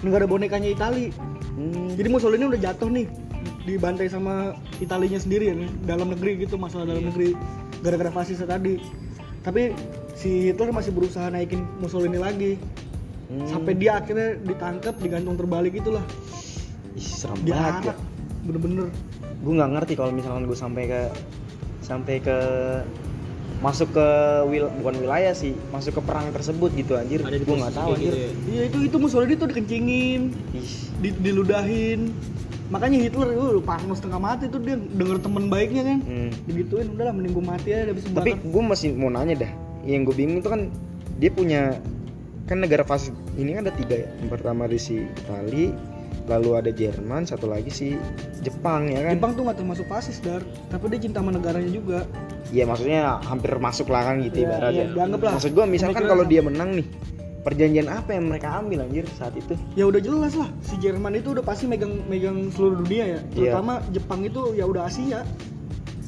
[0.00, 1.10] negara bonekanya Itali
[1.58, 1.90] Hmm.
[1.92, 3.10] jadi Mussolini udah jatuh nih
[3.64, 7.08] dibantai sama Italinya sendiri ya nih, dalam negeri gitu masalah dalam Iya.
[7.10, 7.28] negeri
[7.78, 8.78] gara-gara fasisnya tadi
[9.40, 9.74] tapi
[10.14, 12.54] si Hitler masih berusaha naikin Mussolini lagi
[13.26, 13.44] Hmm.
[13.44, 16.00] sampai dia akhirnya ditangkap digantung terbalik itulah
[16.94, 17.94] Ih, serem banget ya.
[18.46, 18.86] Bener-bener
[19.38, 21.00] Gue nggak ngerti kalau misalkan gue sampai ke
[21.78, 22.38] sampai ke
[23.58, 24.08] masuk ke
[24.46, 27.22] wil bukan wilayah sih, masuk ke perang tersebut gitu anjir.
[27.22, 28.12] Gue nggak tahu anjir.
[28.14, 28.30] gitu ya.
[28.50, 30.72] iya itu itu Mussolini tuh dikencingin Ih,
[31.02, 32.14] di, diludahin
[32.68, 36.30] makanya Hitler uh, parno setengah mati tuh dia denger temen baiknya kan hmm.
[36.44, 39.52] digituin udahlah mending gue mati aja habis Tapi gue masih mau nanya dah.
[39.88, 40.60] Yang gue bingung itu kan
[41.18, 41.80] dia punya
[42.48, 44.08] kan negara fasis ini kan ada tiga ya.
[44.20, 45.72] Yang pertama di si Itali,
[46.28, 47.96] lalu ada Jerman, satu lagi si
[48.38, 49.16] Jepang ya kan.
[49.16, 52.04] Jepang tuh gak termasuk fasis dar tapi dia cinta sama negaranya juga
[52.48, 54.72] Iya maksudnya hampir masuk lah kan gitu Iya, ibaratnya.
[54.74, 55.32] iya, dianggap lah.
[55.36, 56.86] Maksud gue misalkan kalau dia menang nih,
[57.38, 59.52] perjanjian apa yang mereka ambil anjir saat itu?
[59.72, 63.20] ya udah jelas lah si Jerman itu udah pasti megang megang seluruh dunia ya Iya.
[63.52, 65.24] terutama Jepang itu ya udah Asia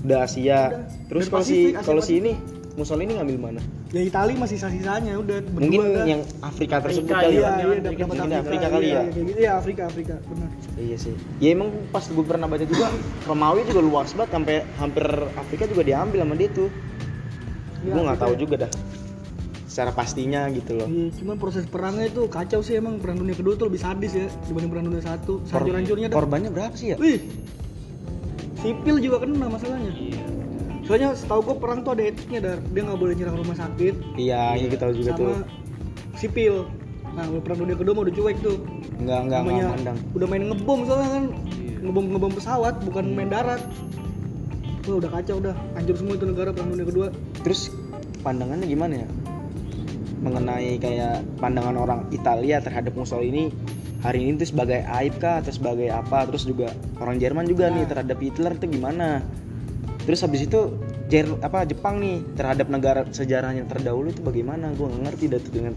[0.00, 0.60] Udah Asia.
[0.66, 0.84] Udah.
[1.06, 2.32] Terus kalau si kalau si ini
[2.70, 3.60] Mussolini ngambil mana?
[3.90, 6.06] ya Itali masih sisa-sisanya udah berdua Mungkin dah.
[6.06, 7.50] yang Afrika tersebut Afrika, kali iya ya.
[7.50, 9.00] iya Mungkin dapat Afrika, Afrika, kali iya, ya.
[9.00, 11.14] iya, kayak gitu ya Afrika Afrika benar Iya sih.
[11.38, 12.86] Ya emang pas gue pernah baca juga
[13.24, 15.04] Romawi juga luas banget sampai hampir
[15.34, 16.68] Afrika juga diambil sama dia tuh.
[17.80, 18.38] Iya, gue nggak tahu ya.
[18.38, 18.70] juga dah
[19.66, 20.86] secara pastinya gitu loh.
[20.86, 24.26] Iya, cuman proses perangnya itu kacau sih emang perang dunia kedua tuh lebih sadis ya
[24.44, 25.38] dibanding perang dunia satu.
[25.44, 26.06] Kor- Hancur-hancurnya.
[26.08, 26.96] Korbannya berapa sih ya?
[26.96, 27.22] Wih,
[28.56, 29.90] sipil juga kena masalahnya.
[29.92, 30.22] iya
[30.90, 34.58] Soalnya setahu gua perang tuh ada etiknya dar, dia nggak boleh nyerang rumah sakit Iya,
[34.58, 35.34] iya kita tahu juga sama tuh.
[36.16, 36.54] sipil.
[37.10, 38.56] Nah, kalau perang dunia kedua mah udah cuek tuh.
[38.98, 39.98] Enggak enggak Namanya enggak mandang.
[40.10, 41.76] udah main ngebom soalnya kan, Iya.
[41.80, 43.62] ngebom ngebom pesawat bukan main darat.
[44.82, 47.06] Wah udah kacau udah, hancur semua itu negara perang dunia kedua.
[47.40, 47.70] Terus
[48.20, 49.08] pandangannya gimana ya?
[50.20, 53.48] Mengenai kayak pandangan orang Italia terhadap Mussolini
[54.00, 56.26] hari ini tuh sebagai aib kah atau sebagai apa?
[56.26, 57.88] Terus juga orang Jerman juga nih Nah.
[57.88, 59.22] terhadap Hitler tuh gimana?
[60.10, 60.74] Terus habis itu
[61.06, 64.74] Jer apa Jepang nih terhadap negara sejarahnya terdahulu itu bagaimana?
[64.74, 65.72] Gue nggak ngerti dah tuh dengan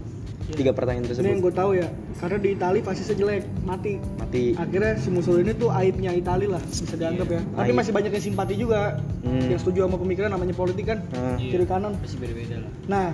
[0.50, 1.38] tiga pertanyaan Ini yang tersebut.
[1.40, 1.86] gue tahu ya,
[2.18, 3.94] karena di Itali fasisnya jelek, mati.
[4.18, 4.44] Mati.
[4.54, 7.40] Akhirnya si Mussolini tuh aibnya Itali lah, bisa dianggap ya.
[7.48, 7.78] Tapi Aib.
[7.78, 9.38] masih banyak yang simpati juga, Hmm.
[9.46, 11.50] yang setuju sama pemikiran namanya politik kan, Nah, Iya.
[11.54, 11.94] kiri kanan.
[11.96, 13.06] pasti beda-beda lah Nah,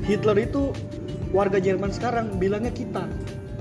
[0.00, 0.62] Hitler itu
[1.28, 3.04] warga Jerman sekarang bilangnya kita.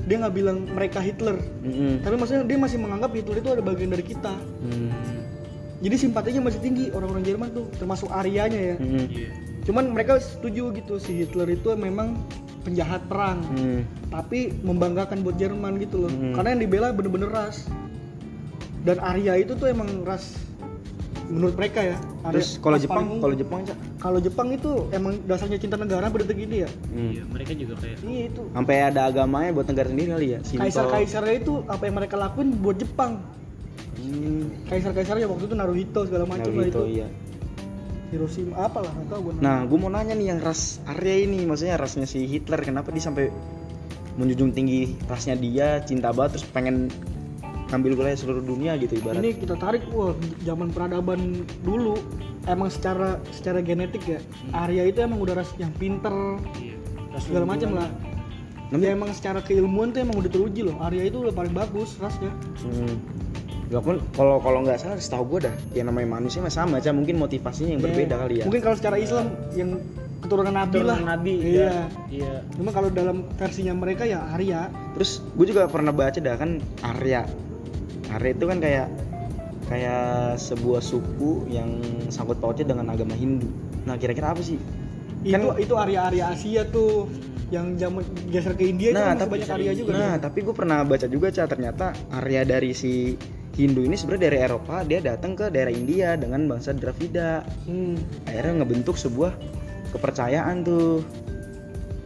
[0.02, 1.38] Dia nggak bilang mereka Hitler.
[1.62, 2.02] mm-mm.
[2.02, 4.34] Tapi maksudnya dia masih menganggap Hitler itu ada bagian dari kita.
[4.62, 4.90] Hmm.
[5.82, 8.76] Jadi simpatinya masih tinggi orang-orang Jerman tuh, termasuk Aryanya ya.
[8.78, 9.06] Mm-mm.
[9.10, 9.30] iya
[9.62, 12.18] Cuman mereka setuju gitu si Hitler itu memang
[12.62, 13.82] penjahat perang, Hmm.
[14.08, 16.12] tapi membanggakan buat Jerman gitu loh.
[16.12, 16.34] Hmm.
[16.34, 17.66] Karena yang dibela bener-bener ras.
[18.82, 20.34] Dan Arya itu tuh emang ras
[21.28, 21.98] menurut mereka ya.
[22.24, 23.78] Arya- Terus kalau Jepang, kalau Jepang Cak?
[23.98, 26.70] kalau Jepang itu emang dasarnya cinta negara pada detik ini ya.
[26.88, 27.12] Hmm.
[27.12, 28.42] iya mereka juga kayak Iya itu.
[28.52, 30.40] Sampai ada agamanya buat negara sendiri kali ya.
[30.44, 33.22] Kaisar-kaisarnya itu apa yang mereka lakuin buat Jepang.
[34.02, 34.50] Hmm.
[34.66, 36.74] Kaisar-kaisarnya waktu itu Naruhito segala macam lah itu.
[36.74, 37.08] Naruto iya.
[38.12, 39.34] Hiroshima apalah nggak tahu gue.
[39.40, 43.00] Nah, gue mau nanya nih yang ras Arya ini, maksudnya rasnya si Hitler, kenapa dia
[43.00, 43.32] sampai
[44.20, 46.92] menjunjung tinggi rasnya dia, cinta banget, terus pengen
[47.72, 49.24] ngambil wilayah seluruh dunia gitu ibarat.
[49.24, 50.12] ini kita tarik wah
[50.44, 51.96] zaman peradaban dulu
[52.44, 54.20] emang secara secara genetik ya
[54.52, 56.12] Arya itu emang udah ras yang pinter
[56.60, 56.76] iya
[57.24, 57.88] segala macam lah
[58.68, 61.96] Tapi- ya emang secara keilmuan tuh emang udah teruji loh Arya itu udah paling bagus
[61.96, 63.00] rasnya Hmm.
[63.72, 66.92] Ya pun kalau kalau nggak salah setahu gue dah, yang namanya manusia mah sama aja,
[66.92, 68.46] mungkin motivasinya yang berbeda Ya, kali ya.
[68.46, 69.80] mungkin kalau secara Islam yang
[70.20, 71.74] keturunan Nabi lah Keturunan nabi iya
[72.12, 76.60] iya cuma kalau dalam versinya mereka ya Arya Terus gue juga pernah baca dah kan
[76.84, 77.24] Arya.
[78.12, 78.88] Arya itu kan kayak
[79.66, 83.48] kayak sebuah suku yang sangkut pautnya dengan agama Hindu.
[83.82, 84.60] Nah kira-kira apa sih?
[85.22, 87.08] itu Kan- itu Arya-Arya Asia tuh
[87.48, 90.20] yang zaman geser ke India itu nah kan masih tapi banyak Arya juga nah tuh.
[90.24, 93.14] tapi gue pernah baca juga cah ternyata Arya dari si
[93.52, 98.26] Hindu ini sebenarnya dari Eropa dia datang ke daerah India dengan bangsa Dravida hmm.
[98.32, 99.36] akhirnya ngebentuk sebuah
[99.92, 101.04] kepercayaan tuh.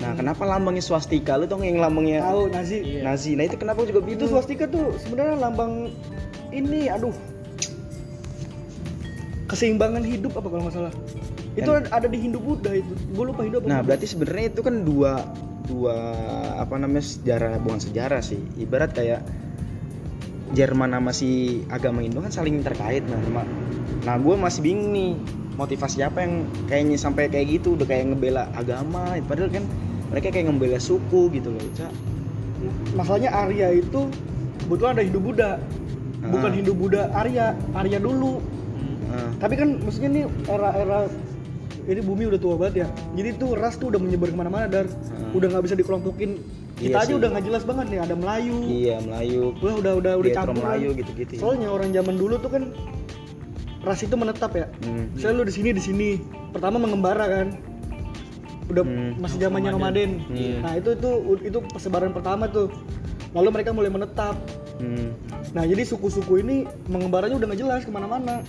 [0.02, 1.38] Nah kenapa lambangnya swastika?
[1.38, 2.78] Lu tau yang lambangnya tahu Nazi.
[2.82, 3.02] Iya.
[3.06, 3.38] Nazi.
[3.38, 5.94] Nah itu kenapa juga itu swastika tuh sebenarnya lambang
[6.50, 7.14] ini aduh.
[9.46, 10.94] Keseimbangan hidup apa kalau nggak salah?
[11.54, 12.94] Itu Kan- ada, ada di Hindu Buddha itu.
[13.14, 13.88] Gue lupa Hindu apa nah Buddha.
[13.94, 15.12] berarti sebenarnya itu kan dua
[15.70, 15.96] dua
[16.58, 18.42] apa namanya sejarah bukan sejarah sih.
[18.58, 19.22] Ibarat kayak
[20.56, 23.44] Jerman sama si agama Hindu kan saling terkait nah
[24.08, 25.12] nah gue masih bingung nih
[25.56, 29.64] motivasi apa yang kayaknya sampai kayak gitu udah kayak ngebela agama padahal kan
[30.10, 31.92] mereka kayak ngebela suku gitu loh Cak.
[32.94, 34.08] masalahnya Arya itu
[34.64, 35.52] kebetulan ada Hindu Buddha
[36.26, 36.56] bukan Ah.
[36.56, 38.40] Hindu Buddha Arya Arya dulu
[39.06, 41.08] Nah, tapi kan maksudnya ini era-era
[41.86, 44.86] ini bumi udah tua banget ya jadi tuh ras tuh udah menyebar ke mana-mana dar
[44.90, 45.32] Ah.
[45.32, 46.42] udah nggak bisa dikelompokin
[46.76, 47.16] kita Iya aja sih.
[47.16, 50.90] udah nggak jelas banget nih ada Melayu iya Melayu udah udah udah udah campur Melayu
[50.94, 51.40] gitu-gitu ya.
[51.40, 52.64] soalnya orang zaman dulu tuh kan
[53.82, 55.08] ras itu menetap ya Hmm.
[55.14, 56.10] Misalnya lu di sini di sini.
[56.50, 57.48] Pertama mengembara kan.
[58.66, 59.14] Udah Hmm.
[59.16, 60.26] masih zamannya nomaden.
[60.26, 60.58] Hmm.
[60.60, 61.10] Nah, itu itu
[61.46, 62.74] itu persebaran pertama tuh.
[63.32, 64.42] Lalu mereka mulai menetap.
[64.76, 65.14] Hmm.
[65.54, 68.42] Nah, jadi suku-suku ini mengembaranya udah nggak jelas ke mana-mana.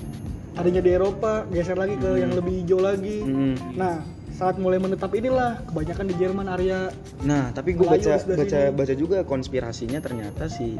[0.56, 3.20] Adanya di Eropa, geser lagi ke yang lebih hijau lagi.
[3.20, 3.54] Hmm.
[3.76, 4.00] Nah,
[4.36, 6.92] saat mulai menetap inilah kebanyakan di Jerman Arya.
[7.22, 8.68] Nah, tapi gue baca di baca sini.
[8.70, 10.76] baca juga konspirasinya ternyata si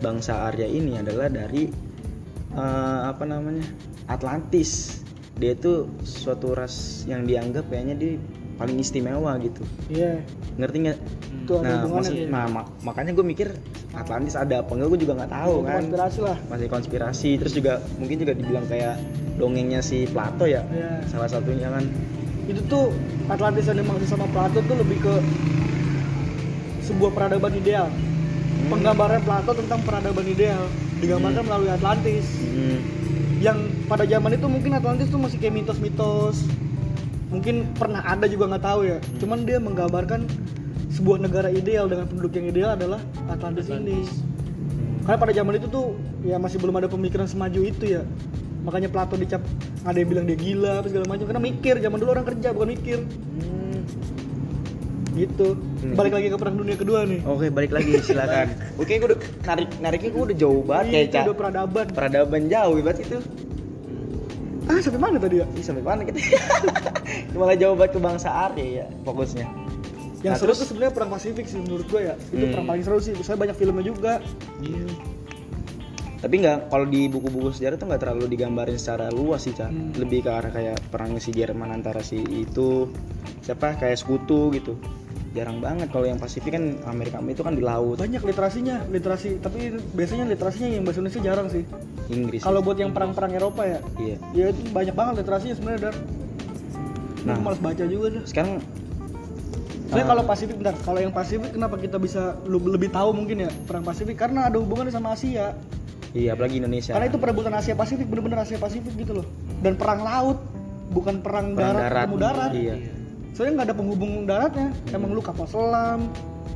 [0.00, 1.68] bangsa Arya ini adalah dari
[2.50, 3.64] eh, apa namanya
[4.08, 5.02] Atlantis.
[5.34, 8.12] Dia itu suatu ras yang dianggap kayaknya dia
[8.54, 9.66] paling istimewa gitu.
[9.90, 10.22] Iya.
[10.56, 10.98] Ngerti nggak?
[11.44, 12.28] Ada Nah, maksud- tuh.
[12.30, 13.48] nah mak- makanya gue mikir
[13.92, 15.76] Atlantis ada apa enggak gue juga nggak tahu Itu kan.
[15.82, 16.36] Konspirasi lah.
[16.48, 17.30] Masih konspirasi.
[17.36, 18.94] Terus juga mungkin juga dibilang kayak
[19.36, 20.62] dongengnya si Plato ya.
[20.64, 21.04] Iya.
[21.04, 21.84] Salah satunya kan.
[22.44, 22.84] Itu tuh
[23.30, 25.14] Atlantis yang dimaksud sama Plato tuh lebih ke
[26.84, 27.88] sebuah peradaban ideal.
[27.88, 28.68] Hmm.
[28.76, 30.62] Penggambaran Plato tentang peradaban ideal
[31.00, 32.24] digambarkan melalui Atlantis.
[32.40, 32.78] Hmm.
[33.40, 36.44] Yang pada zaman itu mungkin Atlantis tuh masih kayak mitos-mitos.
[37.32, 38.98] Mungkin pernah ada juga nggak tahu ya.
[39.00, 39.18] Hmm.
[39.20, 40.28] Cuman dia menggambarkan
[40.94, 44.06] sebuah negara ideal dengan penduduk yang ideal adalah Atlantis, ini.
[45.02, 48.02] Karena pada zaman itu tuh ya masih belum ada pemikiran semaju itu ya.
[48.64, 49.44] Makanya Plato dicap
[49.82, 52.68] ada yang bilang dia gila apa segala macam karena mikir zaman dulu orang kerja bukan
[52.70, 53.80] mikir Hmm.
[55.14, 55.48] gitu.
[55.54, 55.94] Hmm.
[55.94, 57.20] Balik lagi ke perang dunia kedua nih.
[57.22, 58.50] Oke, balik lagi silakan.
[58.76, 61.24] Oke, gue udah narik nariknya gue udah jauh banget itu Cak.
[61.24, 61.86] udah peradaban.
[61.88, 63.18] Peradaban jauh banget itu.
[64.64, 65.46] Ah, sampai mana tadi ya?
[65.50, 66.18] Ih, sampai mana kita?
[67.36, 69.44] Malah jauh banget ke bangsa Arya ya fokusnya.
[70.24, 72.16] Yang Nah, seru terus- tuh sebenarnya perang Pasifik sih menurut gue ya.
[72.32, 72.50] Itu Hmm.
[72.50, 73.12] perang paling seru sih.
[73.20, 74.24] Saya banyak filmnya juga.
[76.24, 79.68] Tapi nggak kalau di buku-buku sejarah tuh nggak terlalu digambarin secara luas sih, Cak.
[79.68, 79.92] Hmm.
[79.92, 82.88] Lebih ke arah kayak perang si Jerman antara si itu
[83.44, 84.80] siapa kayak sekutu gitu.
[85.34, 89.74] jarang banget kalau yang Pasifik kan Amerika itu kan di laut banyak literasinya literasi tapi
[89.90, 91.66] biasanya literasinya yang bahasa Indonesia jarang sih
[92.06, 95.96] Inggris kalau buat yang perang-perang Eropa ya iya ya itu banyak banget literasinya sebenarnya dar
[97.26, 97.40] Nah.
[97.40, 98.62] malas baca juga dah sekarang
[99.84, 100.10] Soalnya Ah.
[100.16, 104.16] kalau Pasifik bentar, kalau yang Pasifik kenapa kita bisa lebih tahu mungkin ya perang Pasifik
[104.16, 105.52] karena ada hubungannya sama Asia.
[106.14, 109.26] Iya apalagi Indonesia Karena itu perebutan Asia Pasifik bener-bener Asia Pasifik gitu loh.
[109.60, 110.38] Dan perang laut
[110.88, 112.04] bukan perang, Perang darat, darat.
[112.06, 112.50] ketemu darat.
[112.54, 112.74] Iya.
[113.34, 114.68] Soalnya nggak ada penghubung daratnya.
[114.88, 116.06] Emang lu kapal selam.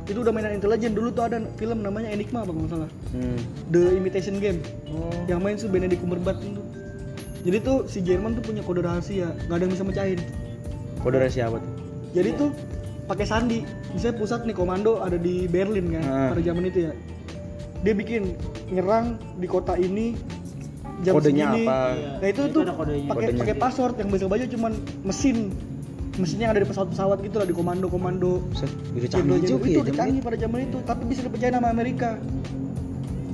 [0.07, 2.89] Itu udah mainan intelijen dulu tuh ada film namanya Enigma apa nggak salah.
[3.11, 3.37] hmm.
[3.69, 4.63] The Imitation Game.
[4.89, 5.11] oh.
[5.27, 6.61] Yang main tuh Benedict Cumberbatch itu.
[7.39, 10.19] Jadi tuh si Jerman tuh punya kode rahasia, nggak ada yang bisa mecahin.
[10.99, 11.71] kode rahasia apa tuh
[12.11, 12.49] Jadi tuh
[13.05, 13.59] pakai sandi.
[13.89, 16.29] Misalnya pusat nih komando ada di Berlin kan Ah.
[16.31, 16.91] pada zaman itu ya.
[17.79, 18.35] Dia bikin
[18.67, 19.05] nyerang
[19.35, 20.13] di kota ini
[20.99, 21.63] jam Kodenya segini.
[21.63, 21.77] apa?
[22.19, 22.63] Nah itu, Itu tuh
[23.07, 24.71] pakai pakai password yang bisa baca cuman
[25.01, 25.37] mesin.
[26.13, 28.43] Mesinnya yang ada di pesawat-pesawat gitu lah di komando-komando.
[28.45, 32.19] Buset, udah canggih juga itu ya canggih pada zaman itu, tapi bisa dipercaya sama Amerika.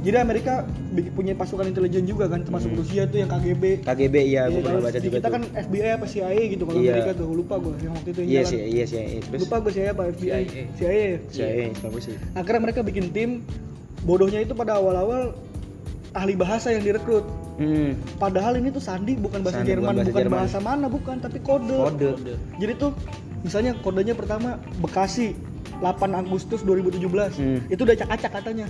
[0.05, 0.69] Jadi Amerika
[1.11, 2.77] punya pasukan intelijen juga kan, termasuk Hmm.
[2.77, 3.81] Rusia tuh yang KGB.
[3.81, 6.63] KGB iya gue Iya, pernah kalau baca juga kita tuh kan FBI apa CIA gitu
[6.63, 6.91] kalau Iya.
[6.93, 9.21] Amerika tuh lupa gue yang waktu itu iya sih iya sih iya.
[9.25, 10.61] terus Lupa gue CIA apa FBI CIA.
[10.77, 11.09] CIA.
[11.25, 13.29] saya bagus sih Akhirnya mereka bikin tim
[14.05, 15.33] bodohnya itu pada awal-awal
[16.15, 17.25] ahli bahasa yang direkrut.
[17.59, 18.21] hmm.
[18.21, 20.77] Padahal ini tuh sandi bukan bahasa Sandi, Jerman, bukan bukan, bahasa bahasa, Jerman.
[20.79, 21.75] mana bukan, tapi kode.
[21.75, 22.09] kode
[22.61, 22.91] Jadi tuh
[23.43, 25.35] misalnya kodenya pertama Bekasi
[25.83, 27.35] 8 Agustus 2017.
[27.35, 27.59] Hmm.
[27.67, 28.67] Itu udah acak-acak katanya.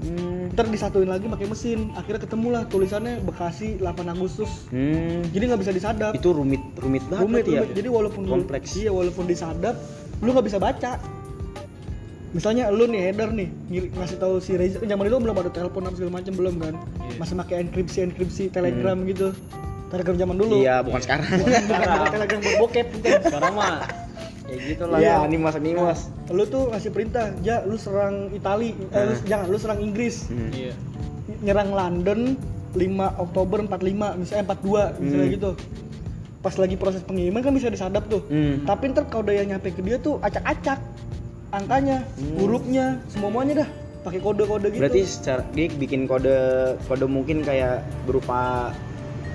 [0.00, 0.56] hmm.
[0.56, 1.92] Ntar disatuin lagi pakai mesin.
[1.92, 4.70] Akhirnya ketemulah tulisannya Bekasi 8 Agustus.
[4.72, 5.20] Hmm.
[5.28, 6.16] Jadi nggak bisa disadap.
[6.16, 7.76] itu rumit rumit banget rumit, ya rumit.
[7.76, 8.72] Jadi walaupun Kompleks.
[8.80, 9.76] iya walaupun disadap,
[10.24, 11.17] lu nggak bisa baca.
[12.30, 13.48] Misalnya lu nih header nih
[13.90, 16.74] ngasih tahu si Reza, kan zaman itu belum ada telepon apa segala macam belum kan?
[16.76, 17.16] Iya.
[17.16, 19.32] Masih pakai enkripsi enkripsi telegram gitu.
[19.88, 20.60] Telegram zaman dulu.
[20.60, 23.20] iya bukan sekarang Bukan, bukan telegram buat bokep bukan.
[23.24, 23.76] sekarang mah
[24.44, 25.98] ya gitu lah ya animas animas
[26.28, 29.24] Lu tuh ngasih perintah, ja lu serang Itali, eh, lu, Hmm.
[29.24, 30.28] jangan lu serang Inggris.
[30.28, 30.50] hmm.
[30.52, 30.76] iya
[31.40, 32.36] Nyerang London
[32.70, 32.84] 5
[33.18, 33.80] Oktober 45
[34.18, 35.32] misalnya 42 misalnya Hmm.
[35.32, 35.50] gitu.
[36.38, 38.20] Pas lagi proses pengiriman kan bisa disadap tuh.
[38.24, 38.62] Hmm.
[38.62, 40.84] Tapi ntar kode yang nyampe ke dia tuh acak-acak
[41.50, 42.36] angkanya, Hmm.
[42.36, 43.68] hurufnya, semuanya dah
[43.98, 44.80] pakai kode-kode gitu.
[44.80, 46.32] berarti secara dia bikin kode
[46.86, 48.70] kode mungkin kayak berupa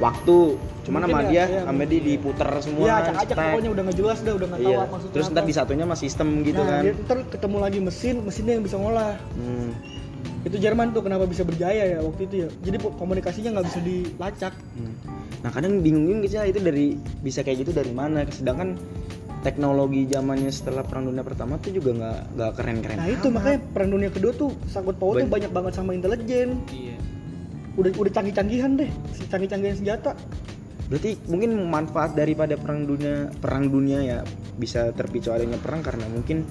[0.01, 3.84] waktu cuman Mungkin sama ya, dia iya, sama dia diputer semua Iya acak-acak pokoknya udah
[3.88, 5.14] nggak jelas dah, udah nggak tahu iya maksudnya.
[5.14, 5.34] terus apa.
[5.36, 8.78] ntar disatunya sama sistem gitu nah, kan dia ntar ketemu lagi mesin, mesinnya yang bisa
[8.80, 9.14] ngolah.
[9.36, 9.70] hmm.
[10.43, 12.49] Itu Jerman tuh kenapa bisa berjaya ya waktu itu ya.
[12.68, 14.53] Jadi komunikasinya nggak bisa dilacak.
[14.76, 14.93] Hmm.
[15.39, 18.76] Nah kadang bingung juga sih ah, itu dari bisa kayak gitu dari mana sedangkan
[19.44, 23.60] teknologi zamannya setelah perang dunia pertama tuh juga nggak nggak keren keren Nah itu makanya
[23.70, 26.64] perang dunia kedua tuh sangkut pautnya Ban- banyak banget sama intelijen.
[26.72, 26.96] iya
[27.74, 30.14] Udah udah canggih-canggihan deh, si canggih-canggihan senjata.
[30.84, 34.18] berarti mungkin manfaat daripada perang dunia perang dunia ya
[34.54, 36.44] bisa terpicu adanya perang karena mungkin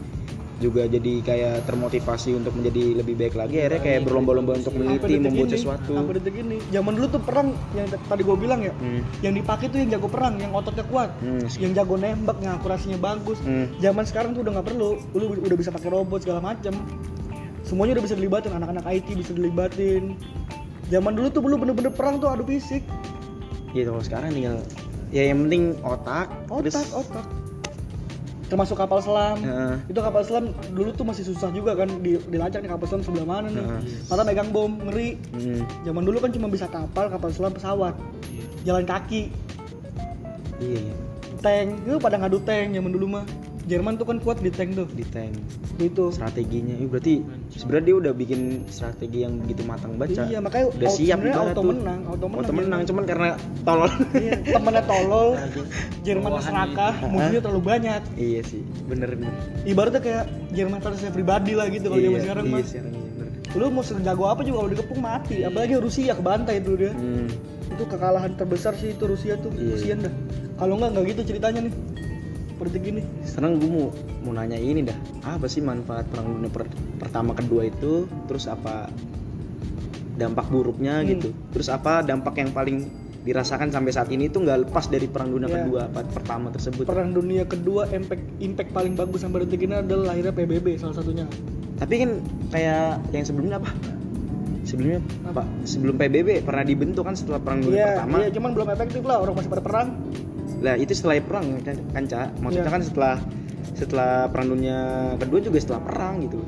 [0.63, 5.51] juga jadi kayak termotivasi untuk menjadi lebih baik lagi akhirnya kayak berlomba-lomba untuk meneliti membuat
[5.51, 6.57] ini, sesuatu Sampai detik ini.
[6.71, 9.03] Zaman dulu tuh perang yang tadi gue bilang ya, Hmm.
[9.27, 11.43] yang dipakai tuh yang jago perang, yang ototnya kuat, Hmm.
[11.59, 13.43] yang jago nembak, yang akurasinya bagus.
[13.43, 13.67] Hmm.
[13.83, 14.89] Zaman sekarang tuh udah nggak perlu,
[15.19, 16.79] lu udah bisa pakai robot segala macam.
[17.67, 20.15] Semuanya udah bisa dilibatin, anak-anak IT bisa dilibatin.
[20.87, 22.87] Zaman dulu tuh belum bener-bener perang tuh adu fisik,
[23.73, 24.61] gitu kalau sekarang tinggal
[25.09, 27.25] ya yang penting otak, otak, terus otak.
[28.53, 29.41] Termasuk kapal selam.
[29.41, 29.75] Heeh.
[29.89, 33.25] Itu kapal selam dulu tuh masih susah juga kan di, dilacak nih kapal selam sebelah
[33.25, 33.65] mana nih.
[34.13, 35.17] Mata megang bom, ngeri.
[35.33, 37.97] hmm, Zaman dulu kan cuma bisa kapal, kapal selam, pesawat,
[38.29, 39.33] iya jalan kaki,
[40.61, 40.95] iya, iya
[41.43, 41.83] tank.
[41.83, 43.25] Itu pada ngadu tank zaman dulu mah.
[43.63, 44.87] Jerman tuh kan kuat di tank tuh.
[44.89, 45.39] di tank
[45.79, 46.11] Itu.
[46.11, 50.89] strateginya Ih, berarti sebenarnya dia udah bikin strategi yang begitu matang baca Iya, makanya udah
[50.89, 51.65] siap ibarat auto tuh.
[51.71, 52.41] menang, auto menang.
[52.41, 53.29] auto menang cuman karena
[53.63, 55.29] tolol Iya, temennya tolol,
[56.07, 57.07] Jerman serakah, ini.
[57.09, 58.03] musuhnya terlalu banyak.
[58.15, 59.33] iya sih bener bener
[59.63, 62.63] Ibaratnya kayak Jerman versi pribadi lah gitu kalau zaman sekarang iya mah.
[62.65, 63.29] sekarang iya, bener.
[63.53, 65.37] Lu mau sejago apa juga kalau dikepung mati.
[65.43, 66.91] Apalagi Rusia kebantai itu dia.
[66.91, 67.29] Hmm.
[67.69, 69.53] Itu kekalahan terbesar sih itu Rusia tuh.
[69.53, 69.71] Iya.
[69.71, 70.13] Rusian dah.
[70.57, 71.75] Kalau enggak enggak gitu ceritanya nih.
[72.63, 73.03] Seperti gini.
[73.21, 73.91] Sekarang gue mau
[74.23, 74.95] mau nanya ini dah
[75.27, 78.87] apa sih manfaat perang dunia per- pertama kedua itu terus apa
[80.13, 81.09] dampak buruknya Hmm.
[81.09, 82.87] gitu terus apa dampak yang paling
[83.23, 85.59] dirasakan sampai saat ini itu nggak lepas dari perang dunia Iya.
[85.61, 90.31] kedua pertama tersebut Perang dunia kedua impact impact paling bagus sampai detik ini adalah lahirnya
[90.31, 91.27] PBB salah satunya.
[91.75, 92.11] tapi kan
[92.51, 93.71] kayak yang sebelumnya apa
[94.63, 98.69] sebelumnya apa sebelum PBB pernah dibentuk kan setelah perang dunia Iya, pertama iya cuman belum
[98.71, 99.89] efektif lah orang masih pada perang.
[100.63, 102.31] Lah itu setelah perang kan kan, Ca?
[102.39, 102.75] maksudnya Iya.
[102.75, 103.17] kan setelah
[103.73, 104.79] setelah perang dunia
[105.19, 106.41] kedua juga setelah perang gitu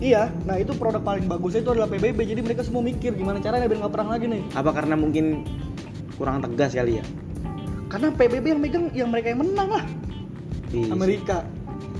[0.00, 2.24] Iya, nah itu produk paling bagusnya itu adalah PBB.
[2.24, 4.40] Jadi mereka semua mikir gimana caranya biar nggak perang lagi nih.
[4.56, 5.44] apa karena mungkin
[6.16, 7.04] kurang tegas kali ya
[7.84, 9.84] Karena PBB yang megang yang mereka yang menang lah.
[10.72, 10.92] Iya sih.
[10.92, 11.44] Amerika.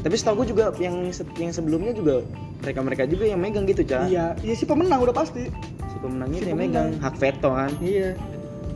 [0.00, 0.96] tapi setahu gue juga yang
[1.36, 2.24] yang sebelumnya juga
[2.60, 5.52] mereka mereka juga yang megang gitu cah iya iya si pemenang udah pasti
[5.84, 8.16] si pemenangnya Si yang megang hak veto kan iya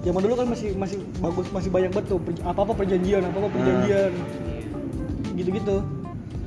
[0.05, 4.13] zaman dulu kan masih masih bagus masih banyak betul apa apa perjanjian apa apa perjanjian.
[5.35, 5.77] Gitu-gitu.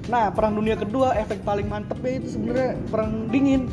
[0.08, 3.66] Nah perang dunia kedua efek paling mantepnya itu sebenarnya perang dingin.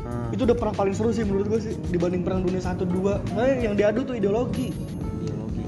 [0.00, 0.26] Ah.
[0.34, 3.22] itu udah perang paling seru sih menurut gue sih dibanding perang dunia satu dua.
[3.36, 4.74] Nah, yang diadu tuh ideologi.
[5.22, 5.62] Ideologi.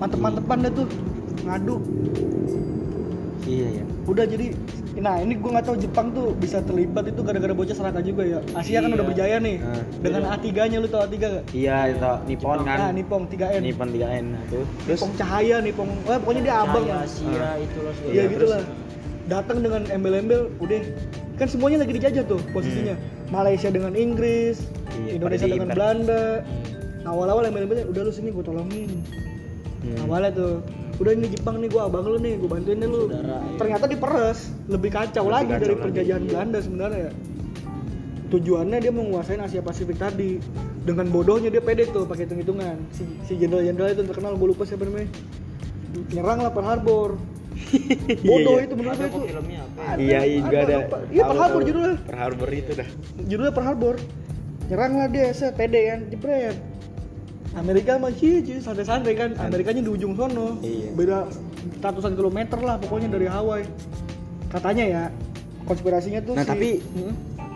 [0.00, 0.86] mantep-mantepan deh tuh
[1.44, 1.76] ngadu.
[3.44, 4.46] Iya ya udah jadi
[4.94, 8.38] nah ini gue nggak tahu Jepang tuh bisa terlibat itu gara-gara bocah Seraka juga ya.
[8.54, 8.96] Asia kan Iya.
[8.96, 9.56] udah berjaya nih.
[9.58, 11.44] Nah, dengan A3 nya lu tau A3 gak?
[11.50, 12.76] iya itu Nippon kan.
[12.78, 14.98] Nah Nippon 3N Nippon 3N nah, tuh terus?
[14.98, 18.60] Nippon Cahaya Nippon eh, pokoknya dia abang Cahaya, lah Asia itu loh iya gitu lah
[19.24, 20.80] datang dengan embel-embel udah.
[21.34, 22.94] Kan semuanya lagi dijajah tuh posisinya.
[23.26, 24.62] Malaysia dengan Inggris
[24.94, 25.72] Iya, Indonesia dengan.
[25.72, 26.44] Belanda.
[27.02, 29.02] Awal-awal embel-embelnya udah lu sini gue tolongin.
[29.80, 30.08] Hmm.
[30.08, 30.52] awalnya tuh
[30.94, 33.56] udah ini Jepang nih gue abang lu nih gue bantuin deh lu Saudara, iya.
[33.58, 34.38] ternyata diperes
[34.70, 36.28] lebih kacau Lebih lagi kacau dari lagi, penjajahan iya.
[36.30, 37.10] Belanda sebenarnya
[38.34, 40.42] tujuannya dia menguasain Asia Pasifik tadi
[40.82, 44.86] dengan bodohnya dia pede tuh pakai hitung-hitungan si si jenderal-jenderal itu terkenal gue lupa siapa
[44.86, 45.10] namanya
[46.10, 47.10] nyerang lah Pearl Harbor
[48.28, 48.66] bodoh iya.
[48.66, 49.82] itu menurut gue itu filmnya apa?
[50.02, 50.76] iya iya juga ada.
[51.14, 51.96] Iya, Pearl Harbor judulnya.
[52.02, 52.88] Pearl Harbor itu dah
[53.30, 53.94] judulnya Pearl Harbor
[54.64, 56.56] nyerang lah dia set pede kan jepret
[57.54, 60.90] Amerika masih cuy santai-santai kan Amerikanya di ujung sono Iya.
[60.92, 61.18] beda
[61.80, 63.66] ratusan kilometer lah pokoknya dari Hawaii
[64.48, 65.02] katanya ya
[65.64, 67.14] konspirasinya tuh Nah, si- tapi- Hmm?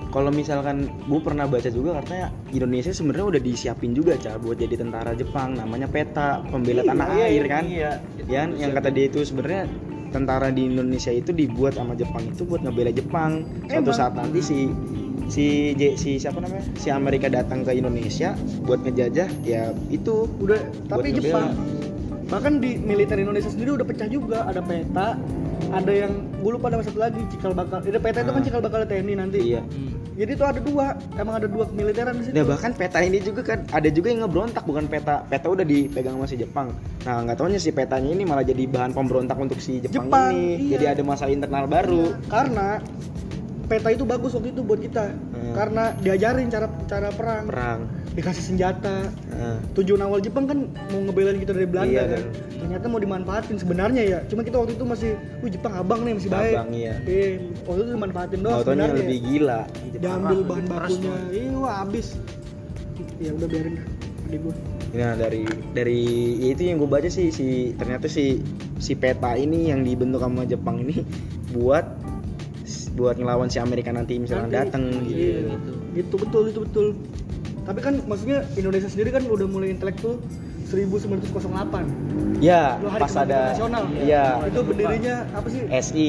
[0.09, 4.75] kalau misalkan gue pernah baca juga katanya Indonesia sebenarnya udah disiapin juga cah buat jadi
[4.75, 7.91] tentara Jepang namanya peta pembela Iya, tanah iya, air iya, kan iya.
[8.25, 9.69] ya yang kata dia itu sebenarnya
[10.09, 13.93] tentara di Indonesia itu dibuat sama Jepang itu buat ngebela Jepang suatu Emang.
[13.95, 14.59] saat nanti si
[15.29, 20.59] si J- si siapa namanya si Amerika datang ke Indonesia buat ngejajah ya itu udah
[20.87, 22.27] tapi Jepang ngebela.
[22.27, 25.17] bahkan di militer Indonesia sendiri udah pecah juga ada peta
[25.71, 28.45] ada yang gue lupa ada satu lagi cikal bakal itu peta itu kan Ah.
[28.45, 29.93] cikal bakal TNI nanti iya Hmm.
[30.15, 33.41] jadi tuh ada dua emang ada dua militeran di situ Nah bahkan peta ini juga
[33.43, 36.69] kan ada juga yang ngebrontak bukan peta peta udah dipegang sama si Jepang.
[37.01, 40.57] Nah nggak taunya si petanya ini malah jadi bahan pemberontak untuk si Jepang, Jepang, ini.
[40.59, 40.71] iya.
[40.75, 42.17] Jadi ada masalah internal baru.
[42.27, 42.81] karena
[43.69, 45.13] peta itu bagus waktu itu buat kita.
[45.13, 45.55] Hmm.
[45.55, 47.45] karena diajarin cara cara perang.
[47.47, 47.81] Perang.
[48.19, 49.07] dikasih senjata.
[49.31, 52.23] Nah, tujuan awal Jepang kan mau ngebelain kita dari Belanda Iya, kan.
[52.59, 54.19] Ternyata mau dimanfaatin sebenarnya ya.
[54.27, 56.55] Cuma kita waktu itu masih wih Jepang abang nih masih baik.
[56.59, 56.95] Abang, iya.
[57.07, 58.99] eh waktu itu dimanfaatin doang Mau taunya sebenarnya.
[59.07, 59.61] lebih gila.
[59.95, 61.15] diambil bahan bakunya.
[61.31, 62.07] Iya wah habis.
[63.23, 63.75] Ya udah biarin
[64.27, 64.55] adik gua.
[64.89, 65.43] Nah dari
[65.77, 66.01] dari
[66.41, 67.47] ya itu yang gue baca sih si
[67.79, 68.43] ternyata si
[68.83, 71.07] si peta ini yang dibentuk sama Jepang ini
[71.55, 71.87] buat
[72.99, 74.59] buat ngelawan si Amerika nanti misalnya Nanti.
[74.59, 75.15] datang gitu.
[75.15, 75.73] Iya, gitu.
[75.95, 76.87] gitu betul itu betul.
[77.63, 80.19] Tapi kan maksudnya Indonesia sendiri kan udah mulai intelek tuh
[80.67, 82.43] 1908.
[82.43, 83.87] Ya pas ada nasional.
[83.95, 85.63] Iya Itu benderinya apa sih?
[85.71, 86.09] SI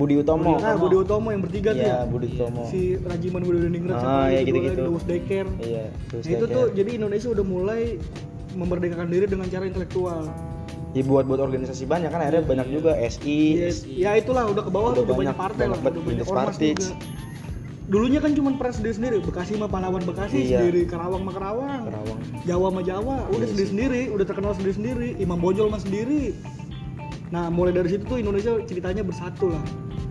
[0.00, 0.56] Budi Utomo.
[0.56, 1.84] Nah, Budi Utomo yang bertiga tuh.
[1.84, 2.08] Iya ya.
[2.08, 2.64] Budi Utomo.
[2.72, 4.80] Si Rajiman Budi Diningrat Ah, iya, gitu-gitu.
[4.88, 5.46] Dewas Deker.
[5.60, 5.92] Iya.
[5.92, 8.00] Nah, itu tuh jadi Indonesia udah mulai
[8.56, 10.24] memerdekakan diri dengan cara intelektual.
[10.90, 13.84] Ya buat buat organisasi banyak kan akhirnya banyak juga SI Yes.
[13.84, 16.46] Ya itulah udah ke bawah Udah udah banyak- banyak partai lah, banyak udah banyak ormas
[16.50, 16.68] partai.
[16.72, 16.86] juga.
[17.86, 20.62] Dulunya kan cuma peran sendiri-sendiri, Bekasi mah pahlawan Bekasi Iya.
[20.62, 21.82] sendiri, Karawang mah Karawang.
[21.84, 25.08] Kerawang Jawa sama Jawa udah Iya sendiri-sendiri, udah terkenal sendiri-sendiri.
[25.16, 26.30] Imam Bonjol mah sendiri.
[27.28, 29.62] Nah, mulai dari situ tuh Indonesia ceritanya bersatu lah.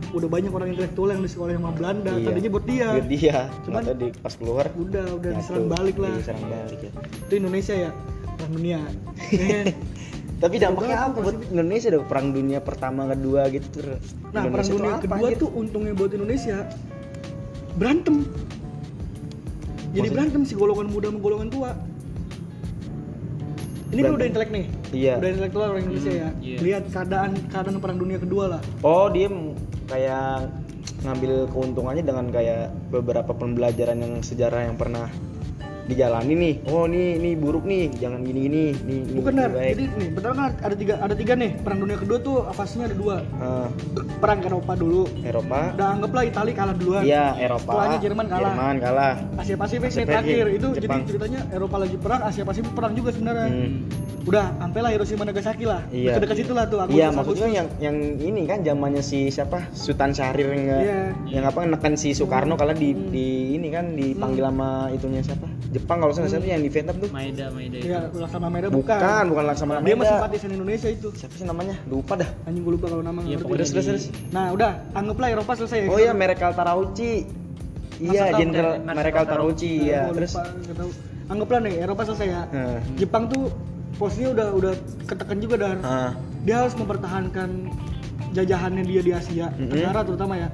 [0.10, 2.26] Udah banyak orang intelektual yang disekolahin sama Belanda, Iya.
[2.26, 2.88] tadinya buat dia.
[2.94, 5.40] Biar dia Cuman- tadi pas keluar Udah, udah nyatu.
[5.40, 6.10] diserang balik lah.
[6.10, 6.92] Iya, diserang balik ya.
[7.22, 7.90] Itu Indonesia ya,
[8.34, 8.80] perang dunia.
[10.40, 13.84] Tapi dampaknya apa buat Indonesia dong perang dunia pertama kedua gitu
[14.32, 15.42] nah, perang Indonesia tuh dunia apa, kedua anjir?
[15.44, 16.58] tuh untungnya buat Indonesia
[17.76, 18.16] berantem.
[19.90, 21.72] Jadi berantem si golongan muda sama golongan tua.
[23.90, 24.16] Ini kan Berantem.
[24.16, 24.66] udah intelek nih.
[24.94, 25.14] Iya.
[25.18, 26.30] Udah intelektual orang Indonesia ya.
[26.40, 26.58] iya.
[26.62, 28.62] Lihat keadaan keadaan perang dunia kedua lah.
[28.86, 29.28] Oh, dia
[29.90, 30.54] kayak
[31.04, 35.10] ngambil keuntungannya dengan kayak beberapa pembelajaran yang sejarah yang pernah
[35.90, 36.54] dijalani nih.
[36.70, 38.78] Oh, nih nih buruk nih, jangan gini-gini.
[38.86, 39.50] Nih, nih Bukan ini Nar.
[39.50, 39.74] baik.
[39.74, 41.50] Jadi nih, pertama kan ada tiga ada tiga nih.
[41.60, 43.16] Perang dunia kedua tuh fasenya ada dua.
[43.36, 43.68] Ah,
[44.20, 45.04] Perang Eropa dulu.
[45.22, 45.74] Eropa.
[45.74, 47.02] Udah anggaplah Italia kalah duluan.
[47.02, 47.72] Iya, Eropa.
[47.72, 48.42] Setelahnya Jerman kalah.
[48.46, 49.14] Jerman kalah.
[49.36, 51.00] Asia Pasifik Asia nih terakhir itu Jepang.
[51.02, 53.48] jadi ceritanya Eropa lagi perang, Asia Pasifik perang juga sebenarnya.
[53.50, 53.78] Hmm.
[54.20, 55.82] Udah, sampai lah Hiroshima Nagasaki lah.
[55.90, 56.20] Iya.
[56.20, 57.00] Dekat situ lah tuh Agustus.
[57.00, 59.64] Iya, maksudnya yang yang ini kan zamannya si siapa?
[59.72, 61.00] Sultan Syahrir yang Iya.
[61.40, 63.10] yang apa nekan si Soekarno kalau di Hmm.
[63.10, 63.26] di
[63.56, 65.48] ini kan dipanggil sama itunya siapa?
[65.80, 67.10] Jepang kalau siapa yang di Vietnam tuh?
[67.10, 67.78] Maeda Maeda.
[67.80, 69.24] Iya, Laksamana Merah Bukan, bukan.
[69.32, 71.08] bukan Laksamana Dia masih simpatisan Indonesia itu.
[71.16, 71.76] Siapa sih namanya?
[71.88, 72.30] Lupa dah.
[72.46, 74.04] Anjing gue lupa kalau nama Iya, pokoknya Terus terus.
[74.30, 75.88] Nah, udah, anggaplah Eropa selesai.
[75.88, 77.14] Oh iya, Merekal Tarauchi.
[78.00, 79.72] Iya, Jenderal Marshal Merekal Tarauchi.
[79.72, 80.02] Tarauchi Nah, ya.
[80.04, 80.34] gua Terus.
[81.30, 82.42] Anggaplah nih Eropa selesai ya.
[82.96, 83.44] Jepang tuh
[83.96, 84.74] posisinya udah udah
[85.06, 85.78] ketekan juga dan
[86.42, 87.50] dia harus mempertahankan
[88.32, 89.48] jajahannya dia di Asia.
[89.52, 90.50] Tenggara terutama ya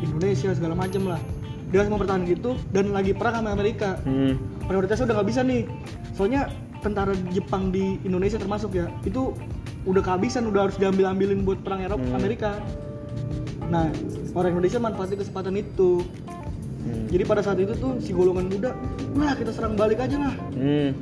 [0.00, 1.20] Indonesia segala macem lah
[1.68, 4.40] dia harus mempertahankan gitu dan lagi perang sama Amerika Hmm.
[4.68, 5.62] Prioritasnya udah nggak bisa nih
[6.12, 9.34] soalnya tentara Jepang di Indonesia termasuk ya itu
[9.82, 12.14] udah kehabisan udah harus diambil ambilin buat perang Eropa Hmm.
[12.14, 12.50] Amerika
[13.68, 13.88] nah
[14.32, 16.04] orang Indonesia manfaatin kesempatan itu
[16.78, 17.04] Hmm.
[17.10, 18.70] jadi pada saat itu tuh si golongan muda
[19.12, 20.94] wah kita serang balik aja lah Hmm.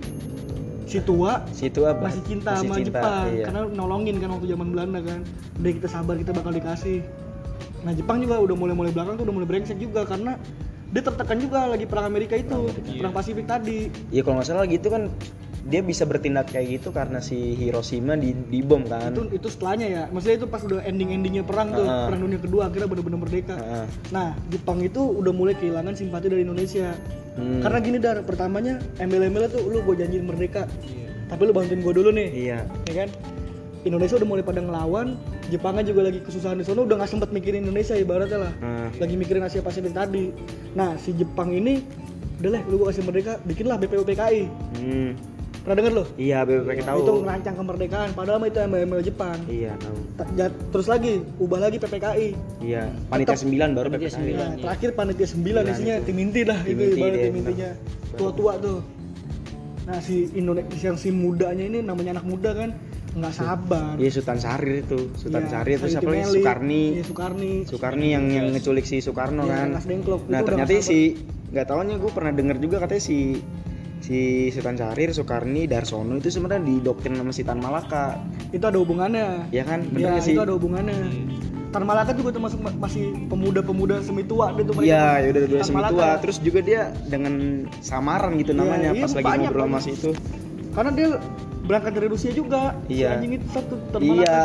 [0.87, 2.07] si tua Situ apa?
[2.07, 3.45] masih cinta Masih sama cinta, Jepang iya.
[3.45, 5.21] karena nolongin kan waktu zaman Belanda kan
[5.59, 7.03] udah kita sabar kita bakal dikasih
[7.83, 10.39] nah Jepang juga udah mulai-mulai belakang tuh udah mulai brengsek juga karena
[10.87, 14.87] dia tertekan juga lagi perang Amerika itu perang Pasifik tadi Iya kalau nggak salah gitu
[14.87, 15.11] kan
[15.67, 19.11] dia bisa bertindak kayak gitu karena si Hiroshima di dibom kan.
[19.11, 22.07] itu itu setelahnya ya maksudnya itu pas udah ending endingnya perang tuh Ah.
[22.07, 23.87] perang dunia kedua akhirnya bener-bener merdeka Heeh.
[24.09, 26.95] nah Jepang itu udah mulai kehilangan simpati dari Indonesia
[27.35, 27.61] Hmm.
[27.61, 31.11] karena gini dar pertamanya embel-embelnya tuh lu gue janjiin merdeka Iya.
[31.27, 32.59] tapi lu bantuin gue dulu nih Iya.
[32.87, 33.09] ya kan
[33.87, 35.15] Indonesia udah mulai pada ngelawan
[35.47, 38.89] Jepangnya juga lagi kesusahan di sana udah nggak sempet mikirin Indonesia ibaratnya lah Heeh.
[38.99, 40.35] lagi mikirin Asia Pasifik tadi
[40.73, 41.81] nah si Jepang ini
[42.37, 44.41] udah lah lu gua kasih merdeka bikinlah BPUPKI
[44.77, 45.11] Hmm.
[45.59, 46.99] pernah denger lo Iya, BPK tahu.
[47.01, 49.99] itu ngerancang kemerdekaan padahal mah itu embel-embel Jepang Iya, tahu.
[50.71, 52.29] Terus lagi ubah lagi PPKI
[52.61, 54.15] Iya, panitia Tetap- 9 baru Panitia PPKI.
[54.15, 54.39] sembilan.
[54.41, 54.63] nah, iya.
[54.63, 56.05] terakhir panitia 9 Sembilan isinya itu.
[56.05, 57.71] tim inti dah Tim itu inti ibarat deh, tim intinya
[58.13, 58.79] tua-tua tuh
[59.87, 62.75] nah si Indonesia yang si mudanya ini namanya anak muda kan
[63.17, 64.99] nggak sabar Iya, Sultan Syahrir itu.
[65.15, 66.31] Sultan Iya, Syahrir terus Sari apa lagi?
[66.31, 66.83] Soekarni.
[66.93, 69.69] Iya, Soekarni Soekarni yang yang ngeculik si Soekarno Iya, kan.
[69.83, 70.23] Dengklok.
[70.27, 70.99] Nah, udah ternyata si
[71.47, 73.19] nggak taunya gue pernah denger juga katanya si
[73.99, 74.19] si
[74.51, 78.21] Sultan Syahrir, Soekarni, Darsono itu sebenarnya didoktrin sama si Tan Malaka.
[78.47, 79.83] itu ada hubungannya Ya kan?
[79.85, 80.33] Bener Iya, nggak sih?
[80.33, 80.97] itu ada hubungannya
[81.67, 85.59] Tan Malaka juga termasuk ma- masih pemuda-pemuda semi tua dia tuh Iya, ya udah dua
[85.59, 86.09] Tan semi tua.
[86.21, 87.35] Terus juga dia dengan
[87.81, 90.11] samaran gitu Iya, namanya iya, pas lagi banyak, ngobrol sama itu.
[90.71, 91.09] karena dia
[91.67, 93.19] berangkat dari Rusia juga si Iya.
[93.19, 94.39] anjing itu satu Malaka Iya.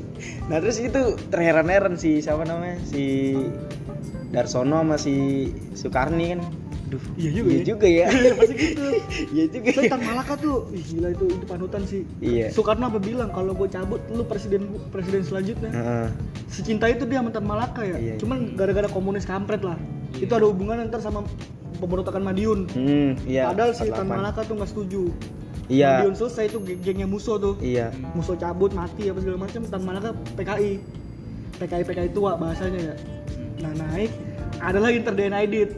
[0.50, 3.34] nah terus itu terheran-heran si siapa namanya si
[4.28, 5.14] Darsono sama si
[5.72, 6.40] Soekarni kan.
[6.84, 7.64] Duh, Iya juga iya ya.
[7.64, 8.06] juga ya.
[8.12, 8.84] Iya, pasti gitu
[9.32, 9.68] Iya juga.
[9.72, 9.92] Saya ya.
[9.94, 12.02] Tan Malaka tuh, ih gila itu itu panutan sih.
[12.18, 12.46] Iya.
[12.50, 15.70] Soekarno apa bilang kalau gue cabut lu presiden presiden selanjutnya.
[15.70, 16.06] Heeh.
[16.46, 17.96] Secinta itu dia sama Tan Malaka ya.
[17.96, 19.78] Iya, Cuman gara-gara komunis kampret lah.
[20.14, 21.22] Itu ada hubungan ntar sama
[21.78, 22.60] pemberontakan Madiun.
[22.70, 23.48] Hmm, iya.
[23.48, 23.94] Padahal si 48.
[23.94, 25.02] Tan Malaka tuh nggak setuju.
[25.66, 25.90] Iya.
[25.98, 27.54] Madiun selesai itu geng- gengnya musuh tuh.
[27.58, 27.88] Iya.
[28.12, 29.60] Musuh cabut mati apa segala macam.
[29.62, 30.72] Tan Malaka PKI.
[31.54, 32.94] PKI PKI tua bahasanya ya.
[33.60, 34.10] Nah naik
[34.58, 35.70] ada lagi DNA edit.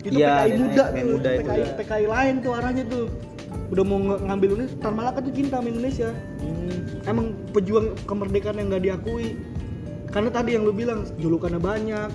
[0.00, 1.04] Itu Iya, PKI muda tuh.
[1.10, 1.66] muda itu PKI, ya.
[1.76, 3.04] PKI lain tuh arahnya tuh.
[3.66, 6.10] Udah mau ngambil ini Tan Malaka tuh cinta sama Indonesia.
[6.38, 6.80] Hmm.
[7.04, 9.36] Emang pejuang kemerdekaan yang nggak diakui.
[10.08, 12.10] Karena tadi yang lu bilang julukannya banyak,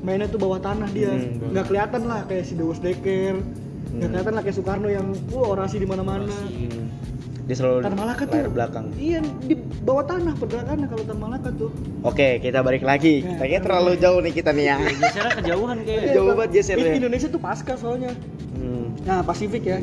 [0.00, 3.42] mainnya tuh bawah tanah dia, Hmm, nggak kelihatan lah kayak si Dewas Deker,
[3.90, 4.12] nggak Hmm.
[4.12, 6.26] kelihatan lah kayak Soekarno yang wah orasi di mana-mana.
[6.26, 6.86] Hmm.
[7.42, 8.86] Dia selalu Tan Malaka tuh belakang.
[8.94, 11.70] Iya di bawah tanah pergerakannya kalau Tan Malaka tuh.
[12.00, 13.20] Oke, kita balik lagi.
[13.20, 14.76] Nah, Kayaknya terlalu jauh nih kita nih ya.
[14.78, 16.94] gesernya kejauhan kayak Jauh banget geser Ini ya.
[16.96, 18.12] Indonesia tuh pasca soalnya.
[18.52, 18.94] Hmm.
[19.02, 19.78] Nah Pasifik ya.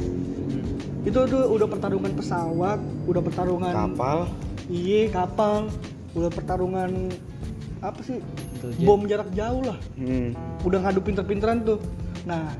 [1.03, 4.17] Itu tuh udah pertarungan pesawat, udah pertarungan Kapal.
[4.67, 5.71] Iya kapal,
[6.11, 7.11] udah pertarungan
[7.79, 8.19] apa sih?
[8.53, 8.83] Intelijen.
[8.83, 9.75] Bom jarak jauh lah.
[9.95, 10.31] Hmm.
[10.63, 11.79] Udah ngadu pinter-pinteran tuh.
[12.23, 12.51] Nah,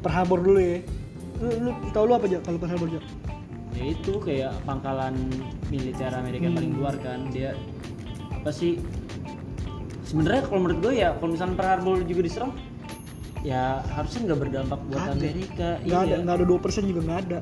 [0.00, 0.80] per Harbor dulu ya.
[1.38, 3.00] Lu, lu tau lu apa aja kalau per Harbor aja?
[3.70, 5.14] ya itu kayak pangkalan
[5.70, 6.58] militer Amerika Hmm.
[6.58, 7.54] paling luar kan dia
[8.28, 8.82] apa sih
[10.02, 12.52] sebenarnya kalau menurut gue ya kalau misalnya Pearl Harbor juga diserang
[13.40, 15.12] ya harusnya nggak berdampak buat Ada.
[15.14, 17.38] Amerika Nggak iya ada, nggak ada dua persen juga nggak ada.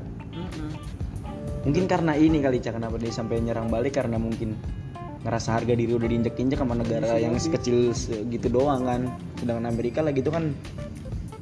[1.64, 4.54] Mungkin karena ini kali Cak kenapa dia sampai nyerang balik karena mungkin
[5.18, 7.44] ngerasa harga diri udah diinjek-injek sama negara Bisa yang jadi.
[7.50, 9.10] sekecil segitu doang kan.
[9.36, 10.54] Sedangkan Amerika lagi itu kan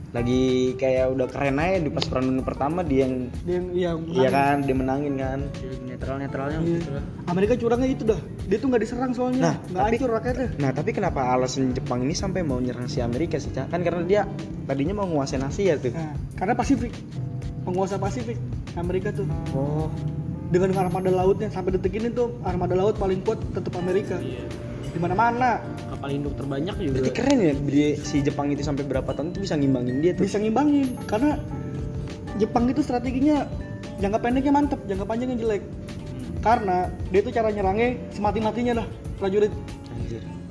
[0.09, 0.43] lagi
[0.75, 4.29] kayak udah keren aja di pas perang dunia pertama dia yang Dia yang iya, iya
[4.29, 5.41] kan dia menangin kan.
[5.85, 6.79] netral netralnya Iya.
[6.79, 8.21] gitu lah Amerika curangnya itu dah.
[8.47, 9.41] Dia tuh nggak diserang soalnya.
[9.43, 10.49] Nah, nggak tapi- hancur rakyatnya.
[10.57, 13.51] Nah tapi kenapa alasan Jepang ini sampai mau nyerang si Amerika sih?
[13.51, 14.23] Kan karena dia
[14.65, 15.91] tadinya mau nguasain Asia tuh.
[15.91, 16.95] Nah, karena Pasifik,
[17.63, 18.39] penguasa Pasifik,
[18.75, 19.91] Amerika tuh Oh.
[20.47, 24.15] dengan armada lautnya sampai detik ini tuh armada laut paling kuat tetap Amerika.
[24.17, 24.47] iya
[24.97, 25.61] Di mana-mana
[25.93, 29.45] kapal induk terbanyak juga Berarti keren ya dia- si Jepang itu sampai berapa tahun tuh
[29.45, 30.25] bisa ngimbangin dia tuh.
[30.25, 31.37] bisa ngimbangin karena
[32.41, 33.45] Jepang itu strateginya
[33.97, 35.63] jangka pendeknya mantep, jangka panjangnya jelek.
[35.65, 36.41] Hmm.
[36.41, 36.77] Karena
[37.13, 38.87] dia tuh cara nyerangnya semati-matinya dah
[39.17, 39.53] prajurit.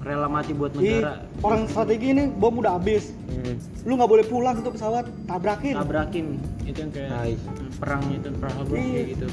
[0.05, 3.09] Rela mati buat Ih, negara orang strategi ini bom udah habis.
[3.25, 3.57] Hmm.
[3.89, 5.73] Lu nggak boleh pulang tuh pesawat, tabrakin.
[5.73, 6.25] tabrakin
[6.61, 7.33] itu yang kayak Hai.
[7.77, 8.69] perang itu Iya.
[8.69, 9.27] kayak gitu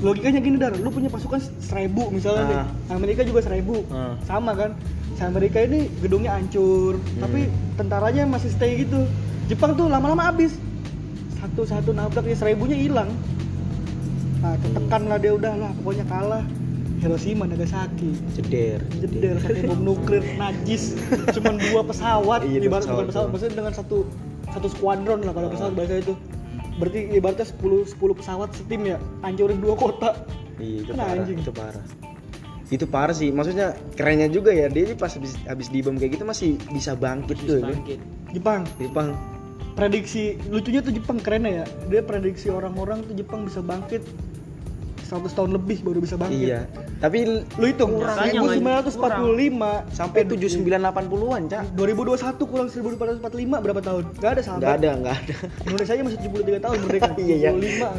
[0.00, 2.66] Logikanya gini dar, lu punya pasukan seribu misalnya nih, Ah.
[2.92, 4.16] Amerika juga seribu, Ah.
[4.24, 4.72] sama kan?
[5.12, 7.20] Si Amerika ini gedungnya hancur, Hmm.
[7.20, 7.40] tapi
[7.76, 9.04] tentaranya masih stay gitu.
[9.44, 10.56] Jepang tuh lama-lama habis,
[11.38, 13.12] satu-satu nabrak ya seribunya hilang.
[14.40, 16.44] Nah, tertekan lah dia udah lah, pokoknya kalah.
[17.04, 18.80] Hiroshima Nagasaki Jeder.
[18.96, 20.96] jeder pakai bom nuklir najis
[21.30, 23.30] cuman dua pesawat Iya, dua ibarat pesawat pesawat doang.
[23.30, 23.96] maksudnya dengan satu
[24.48, 26.16] satu skuadron lah kalau pesawat bahasa itu
[26.74, 30.10] berarti ibaratnya 10 10 pesawat setim ya hancurin dua kota
[30.54, 31.38] Iya, itu Kan parah, anjing.
[31.38, 31.84] itu parah.
[32.66, 34.66] Itu parah sih, maksudnya kerennya juga ya.
[34.66, 37.58] Dia ini pas habis habis dibom kayak gitu masih bisa bangkit tuh.
[37.58, 37.66] dia.
[37.68, 37.98] bangkit
[38.30, 39.08] Jepang Jepang.
[39.72, 44.06] prediksi lucunya tuh Jepang keren ya dia prediksi orang-orang tuh Jepang bisa bangkit
[45.04, 46.60] 100 tahun lebih baru bisa bangkit Iya.
[46.98, 51.64] Tapi lu hitung Makanya, 1945 sampai 7980-an, Cak.
[51.76, 53.20] 2021 kurang 1445
[53.60, 54.04] berapa tahun?
[54.16, 54.60] Gak ada sahabat.
[54.64, 55.34] Enggak ada, enggak ada.
[55.64, 57.10] Indonesia aja masih 73 tahun merdeka.
[57.24, 57.50] Iya, iya.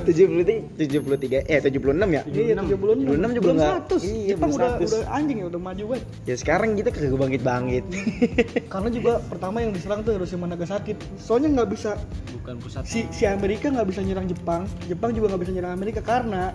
[0.04, 1.46] 73 73 75.
[1.48, 2.22] eh 76 ya?
[2.26, 3.06] Iya, 76.
[3.06, 4.02] 76 juga belum nggak- 100.
[4.04, 4.86] iya, Jepang udah 100.
[4.86, 6.04] udah anjing ya, udah maju banget.
[6.26, 7.84] Ya sekarang kita kagak bangkit-bangkit.
[8.74, 10.94] Karena juga pertama yang diserang tuh Hiroshima Nagasaki.
[11.18, 11.98] Soalnya nggak bisa
[12.36, 16.00] bukan pusat si si Amerika nggak bisa nyerang Jepang, Jepang juga nggak bisa nyerang Amerika
[16.00, 16.52] karena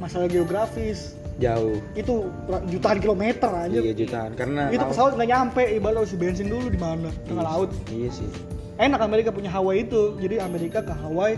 [0.00, 1.14] masalah geografis.
[1.36, 1.80] Jauh.
[1.94, 2.28] Itu
[2.66, 3.72] jutaan kilometer aja.
[3.72, 7.08] Iya jutaan karena Itu laut- pesawat nggak nyampe, ibarat harus bensin dulu di mana?
[7.24, 7.70] Tengah Iya laut.
[7.78, 8.28] sih, Iya sih.
[8.76, 10.16] Enak Amerika punya Hawaii itu.
[10.16, 11.36] Jadi Amerika ke Hawaii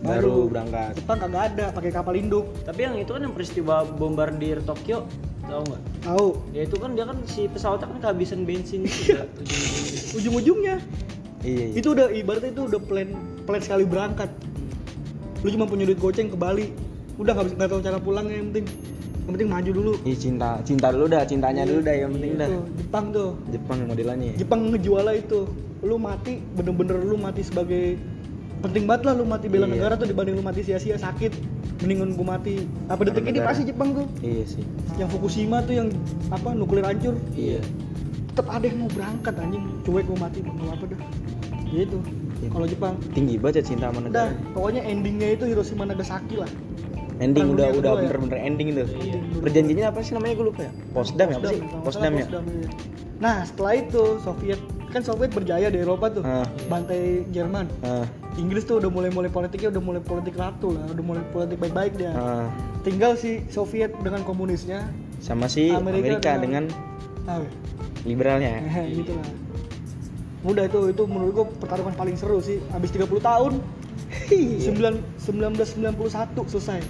[0.00, 0.96] Baru berangkat.
[0.96, 2.44] Jepang kagak ada pakai kapal induk.
[2.62, 5.08] tapi yang itu kan yang peristiwa bombardir Tokyo
[5.42, 6.28] tahu nggak Tahu.
[6.52, 10.00] ya itu kan dia kan si pesawatnya kan kehabisan bensin juga ujung-ujungnya.
[10.14, 10.76] Ujung-ujungnya
[11.40, 11.74] Iya, iya.
[11.74, 13.08] itu udah ibaratnya itu udah plan
[13.42, 14.28] plan sekali berangkat.
[15.40, 16.68] Lu cuma punya duit goceng ke Bali.
[17.16, 18.66] Udah nggak bisa nggak tahu cara pulangnya yang penting.
[19.24, 19.92] Yang penting maju dulu.
[20.04, 22.48] Ih, cinta, cinta dulu dah, cintanya dulu dah yang penting dah.
[22.48, 23.30] Tuh, Jepang tuh.
[23.48, 24.30] Jepang modelannya.
[24.30, 24.36] ya.
[24.40, 25.40] Jepang ngejualnya itu.
[25.80, 27.96] Lu mati bener-bener lu mati sebagai
[28.60, 29.76] penting banget lah lu mati bela Iya.
[29.76, 31.36] negara tuh dibanding lu mati sia-sia sakit
[31.84, 34.64] mendingan gua mati apa detik ini pasti Jepang tuh Iya sih.
[34.96, 35.88] yang Fukushima tuh yang
[36.32, 37.60] apa nuklir hancur Iya.
[38.26, 41.00] tetap ada yang mau berangkat anjing cuek mau mati mau apa dah
[41.68, 41.98] gitu
[42.40, 42.48] Iya.
[42.48, 44.32] kalau Jepang Tinggi banget ya cinta sama negara.
[44.50, 46.48] pokoknya endingnya itu Hiroshima Nagasaki lah
[47.16, 47.98] Ending udah udah ya?
[48.02, 48.82] bener-bener ending itu.
[48.84, 49.42] Dulu.
[49.42, 50.72] Perjanjiannya apa sih namanya gue lupa ya?
[50.90, 51.58] Posdam ya apa sih?
[51.82, 52.26] Posdam ya.
[52.26, 52.68] Iya.
[53.14, 54.58] nah setelah itu Soviet
[54.90, 58.02] kan Soviet berjaya di Eropa tuh Ah, bantai Jerman ah,
[58.34, 62.10] Inggris tuh udah mulai-mulai politiknya udah mulai politik ratu lah udah mulai politik baik-baik dia
[62.12, 62.50] ah.
[62.82, 67.42] tinggal si Soviet dengan komunisnya Sama si Amerika Amerika, dengan- dengan ah,
[68.02, 68.60] liberalnya.
[68.98, 69.28] gitu lah
[70.44, 73.52] udah itu itu menurut gua pertarungan paling seru sih habis 30 tahun
[74.26, 74.70] Iya.
[74.70, 75.92] 9 1991
[76.48, 76.80] selesai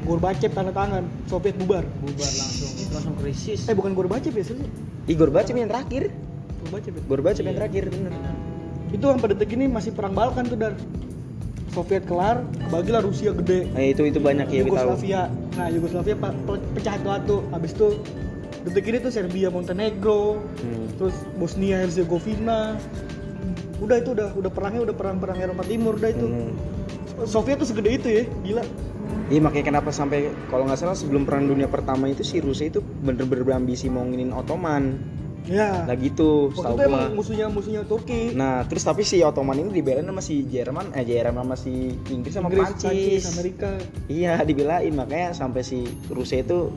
[0.00, 4.56] Gorbachev tanda tangan Soviet bubar bubar langsung langsung krisis eh bukan Gorbachev ya sih
[5.06, 6.14] Ih, Gorbachev yang terakhir.
[6.60, 7.02] Gorbachev ya?
[7.04, 7.60] Gorbachev yang Iya.
[7.60, 8.12] terakhir bener.
[8.90, 10.74] itu sampai detik ini masih perang Balkan tuh dan
[11.68, 14.74] Soviet kelar bagilah Rusia gede Nah, itu itu banyak ya kita tahu.
[14.90, 15.22] Yugoslavia
[15.52, 16.14] nah Yugoslavia
[16.74, 17.88] pecah satu habis itu
[18.60, 20.86] detik ini tuh Serbia Montenegro Hmm.
[20.96, 22.74] terus Bosnia Herzegovina
[23.80, 26.26] udah itu udah udah perangnya udah perang-perang Eropa Timur udah itu.
[26.28, 26.52] Hmm.
[27.24, 28.64] Soviet tuh segede itu ya gila.
[29.30, 32.82] Iya makanya kenapa sampai kalau nggak salah sebelum perang dunia pertama itu si Rusia itu
[32.82, 34.98] bener-bener berambisi mau nginin Ottoman.
[35.48, 35.86] ya.
[35.88, 38.36] Lah gitu, waktu itu emang musuhnya musuhnya Turki.
[38.36, 42.34] Nah, terus tapi si Ottoman ini dibelain sama si Jerman, eh Jerman sama si Inggris
[42.36, 43.24] sama Inggris, Prancis.
[43.34, 43.70] Amerika.
[44.06, 44.92] Iya, dibelain.
[44.92, 46.68] Makanya sampai si Rusia itu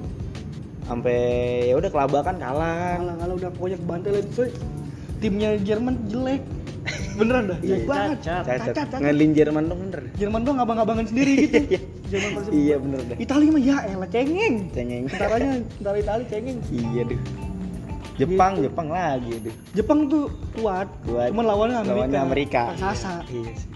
[0.88, 1.18] sampai
[1.70, 2.97] ya udah kelabakan kalah.
[3.01, 4.24] kalah kalah udah pokoknya kebantai lah.
[5.20, 6.43] Timnya Jerman jelek
[7.14, 8.43] beneran dah jelek Iya, banget cacat.
[8.43, 8.76] Cacat.
[8.76, 10.01] cacat Ngelin Jerman tuh bener.
[10.14, 11.80] Jerman doang abang-abangan sendiri gitu Iya.
[12.09, 13.18] Jerman Iya bener dah.
[13.18, 15.03] Italia mah ya elah cengeng Cengeng.
[15.07, 17.20] tentaranya tentara Italia cengeng iya deh.
[18.14, 18.70] Jepang, Gitu.
[18.70, 19.55] Jepang lagi deh.
[19.74, 21.34] Jepang tuh kuat, Kuat.
[21.34, 22.61] cuman lawannya Amerika, Lawannya Amerika.
[22.70, 23.72] raksasa Iya sih.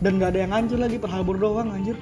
[0.00, 1.92] Dan nggak ada yang hancur lagi Pearl Harbor doang anjir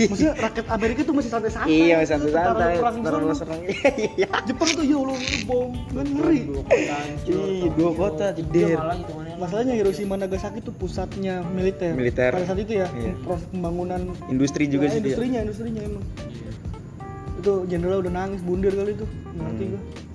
[0.00, 2.74] maksudnya rakyat Amerika tuh masih santai-santai Iya, gitu, satu tentara santai.
[2.78, 2.94] perang
[3.34, 3.60] serang.
[4.14, 4.28] Iya.
[4.46, 8.78] Jepang tuh ya Allah bom kan ngeri dua kota hancur dua kota jeder.
[9.36, 12.30] masalahnya Hiroshima Nagasaki tuh pusatnya militer Militer.
[12.30, 13.12] pada saat itu ya Iya.
[13.20, 15.06] proses pembangunan Industri juga Nah, sih dia.
[15.10, 16.04] industrinya industrinya emang
[17.38, 20.07] itu jenderal udah nangis bundir kali itu ngerti Hmm.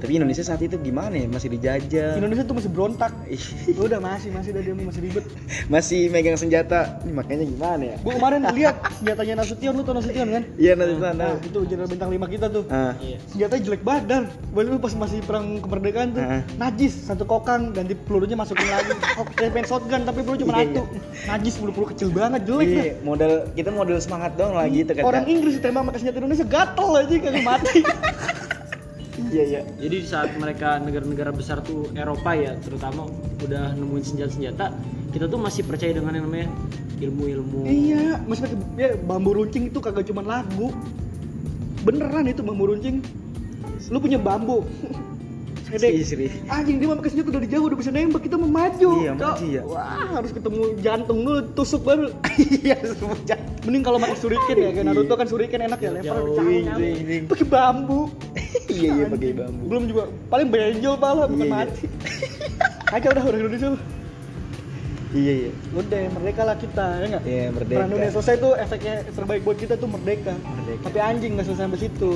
[0.00, 1.28] Tapi Indonesia saat itu gimana ya?
[1.28, 2.16] Masih dijajah.
[2.16, 3.44] Indonesia tuh masih berontak Ih,
[3.76, 5.24] udah masih masih dah dia masih ribet
[5.68, 6.98] masih megang senjata.
[7.04, 7.96] Ini makanya gimana ya?
[8.00, 11.12] gua kemarin lihat senjatanya Nasution lu tau Nasution kan Iya sana.
[11.12, 12.64] Nah, itu jenderal bintang 5 kita tuh.
[12.98, 14.22] Iya Senjatanya jelek banget dan
[14.56, 16.42] Baru pas masih perang kemerdekaan tuh Heeh.
[16.56, 20.80] Najis satu kokang ganti pelurunya masukin lagi Oh, kayak main shotgun tapi peluru cuma Iya,
[20.80, 20.82] satu
[21.28, 25.02] Najis peluru-peluru kecil banget jelek Iya, model kita model semangat dong lah gitu kan.
[25.04, 27.80] Orang Inggris ditembak pakai senjata Indonesia gatel aja kagak mati
[29.28, 29.60] Iya iya.
[29.76, 33.04] jadi di saat mereka negara-negara besar tuh Eropa ya terutama
[33.44, 34.72] udah nemuin senjata-senjata
[35.10, 36.48] kita tuh masih percaya dengan yang namanya
[37.02, 37.66] ilmu-ilmu.
[37.66, 40.70] Iya Masih pakai ya, bambu runcing itu kagak cuma lagu.
[41.82, 43.02] Beneran itu bambu runcing.
[43.90, 44.62] Lu punya bambu
[45.70, 46.26] Sri, Sedek Sri.
[46.50, 48.90] Anjing dia pakai senjata dari jauh udah bisa nembak kita mau maju.
[48.98, 49.62] Iya, maju ya.
[49.62, 52.10] Wah harus ketemu jantung dulu tusuk baru.
[52.60, 53.16] Iya, semua
[53.64, 57.24] mending kalau pakai shuriken ya kayak Naruto kan shuriken enak ya lempar wing, wing.
[57.28, 58.10] pakai bambu.
[58.70, 59.62] Iya iya pakai bambu.
[59.70, 61.54] Belum juga paling benjol pala bukan Iya, iya.
[61.68, 61.84] mati.
[62.96, 63.70] Aja udah udah Indonesia.
[65.10, 65.50] Iya iya.
[65.74, 67.22] Udah merdeka lah kita ya nggak?
[67.26, 67.78] Iya, merdeka.
[67.82, 70.82] perang dunia selesai tuh efeknya terbaik buat kita tuh merdeka, Merdeka.
[70.86, 72.12] tapi anjing nggak selesai sampai situ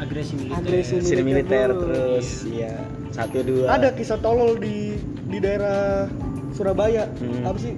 [0.00, 0.58] agresi militer.
[0.58, 1.80] Agresi militer dulu.
[1.84, 2.74] terus iya.
[3.10, 3.66] Satu dua.
[3.70, 4.96] Ada kisah tolol di
[5.26, 6.08] di daerah
[6.50, 7.06] Surabaya.
[7.16, 7.44] Hmm.
[7.44, 7.74] apa sih?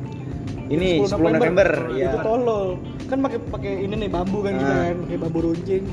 [0.62, 2.80] Ini 10 November, itu ya tolol.
[3.04, 4.84] Kan pakai pakai ini nih bambu kan kita Ah.
[4.86, 5.84] kan pakai bambu runcing.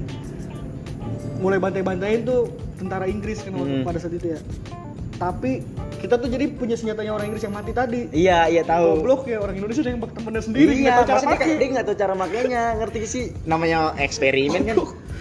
[1.40, 3.84] Mulai bantai-bantain tuh tentara Inggris kan waktu Hmm.
[3.84, 4.40] pada saat itu ya.
[5.18, 5.68] Tapi
[6.00, 8.08] kita tuh jadi punya senjatanya orang Inggris yang mati tadi.
[8.10, 9.04] Iya iya tahu.
[9.04, 11.60] Goblok ya orang Indonesia yang bak temennya sendiri iya nggak tahu cara maksudnya pakai.
[11.60, 13.26] dia nggak tahu cara makainya ngerti sih?
[13.44, 14.78] Namanya eksperimen kan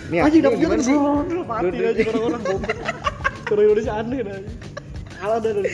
[0.08, 2.78] Nih, Anjing gimana jatuh sih brrrr, mati aja orang-orang goblok
[3.48, 4.38] orang Indonesia aneh dah
[5.18, 5.64] kalah dah dah.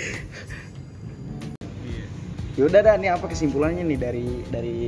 [2.55, 4.79] Yaudah dah, nih apa kesimpulannya nih dari dari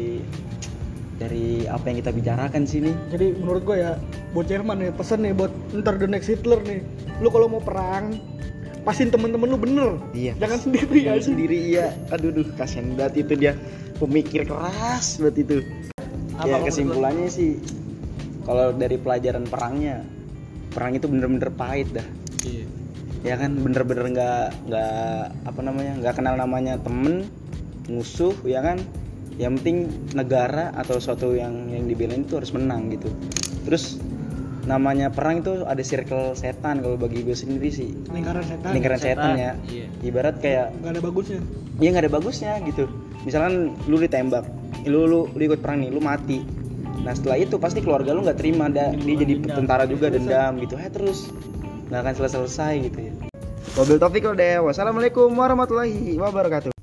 [1.18, 2.92] dari apa yang kita bicarakan sini?
[3.10, 3.96] jadi menurut gue ya
[4.36, 6.84] buat Jerman nih pesan nih buat ntar the next Hitler nih
[7.24, 8.20] lu kalau mau perang
[8.84, 10.36] pastiin temen-temen lu bener Iya.
[10.36, 11.86] jangan sendiri Jangan aja sendiri iya.
[12.12, 13.52] Aduh duh, kasihan banget itu dia
[13.96, 15.56] pemikir keras banget itu.
[16.36, 17.56] Apa ya kesimpulannya sih
[18.46, 20.06] kalau dari pelajaran perangnya
[20.70, 22.06] perang itu bener-bener pahit dah.
[22.46, 22.64] iya.
[23.26, 25.20] Ya kan bener-bener nggak nggak
[25.50, 27.26] apa namanya nggak kenal namanya temen
[27.90, 28.78] musuh ya kan?
[29.36, 29.76] Yang penting
[30.14, 33.10] negara atau suatu yang yang dibelain itu harus menang gitu.
[33.66, 33.98] Terus
[34.66, 37.90] namanya perang itu ada circle setan kalau bagi gue sendiri sih.
[38.14, 38.70] Lingkaran setan.
[38.70, 39.52] Lingkaran setan, Setan, ya.
[39.74, 39.86] iya.
[40.06, 41.40] ibarat kayak nggak ada bagusnya.
[41.82, 42.84] Ya nggak ada bagusnya gitu.
[43.26, 44.46] Misalkan lu ditembak
[44.86, 46.46] lu lu, lu ikut perang nih lu mati
[47.02, 49.56] nah setelah itu pasti keluarga lu nggak terima ada dia jadi Dendam.
[49.64, 50.74] tentara juga dendam gitu.
[50.76, 51.32] Ya terus
[51.88, 53.12] nggak akan selesai selesai gitu ya.
[53.76, 54.24] Wabil Taufiq
[54.64, 56.75] Wassalamualaikum warahmatullahi wabarakatuh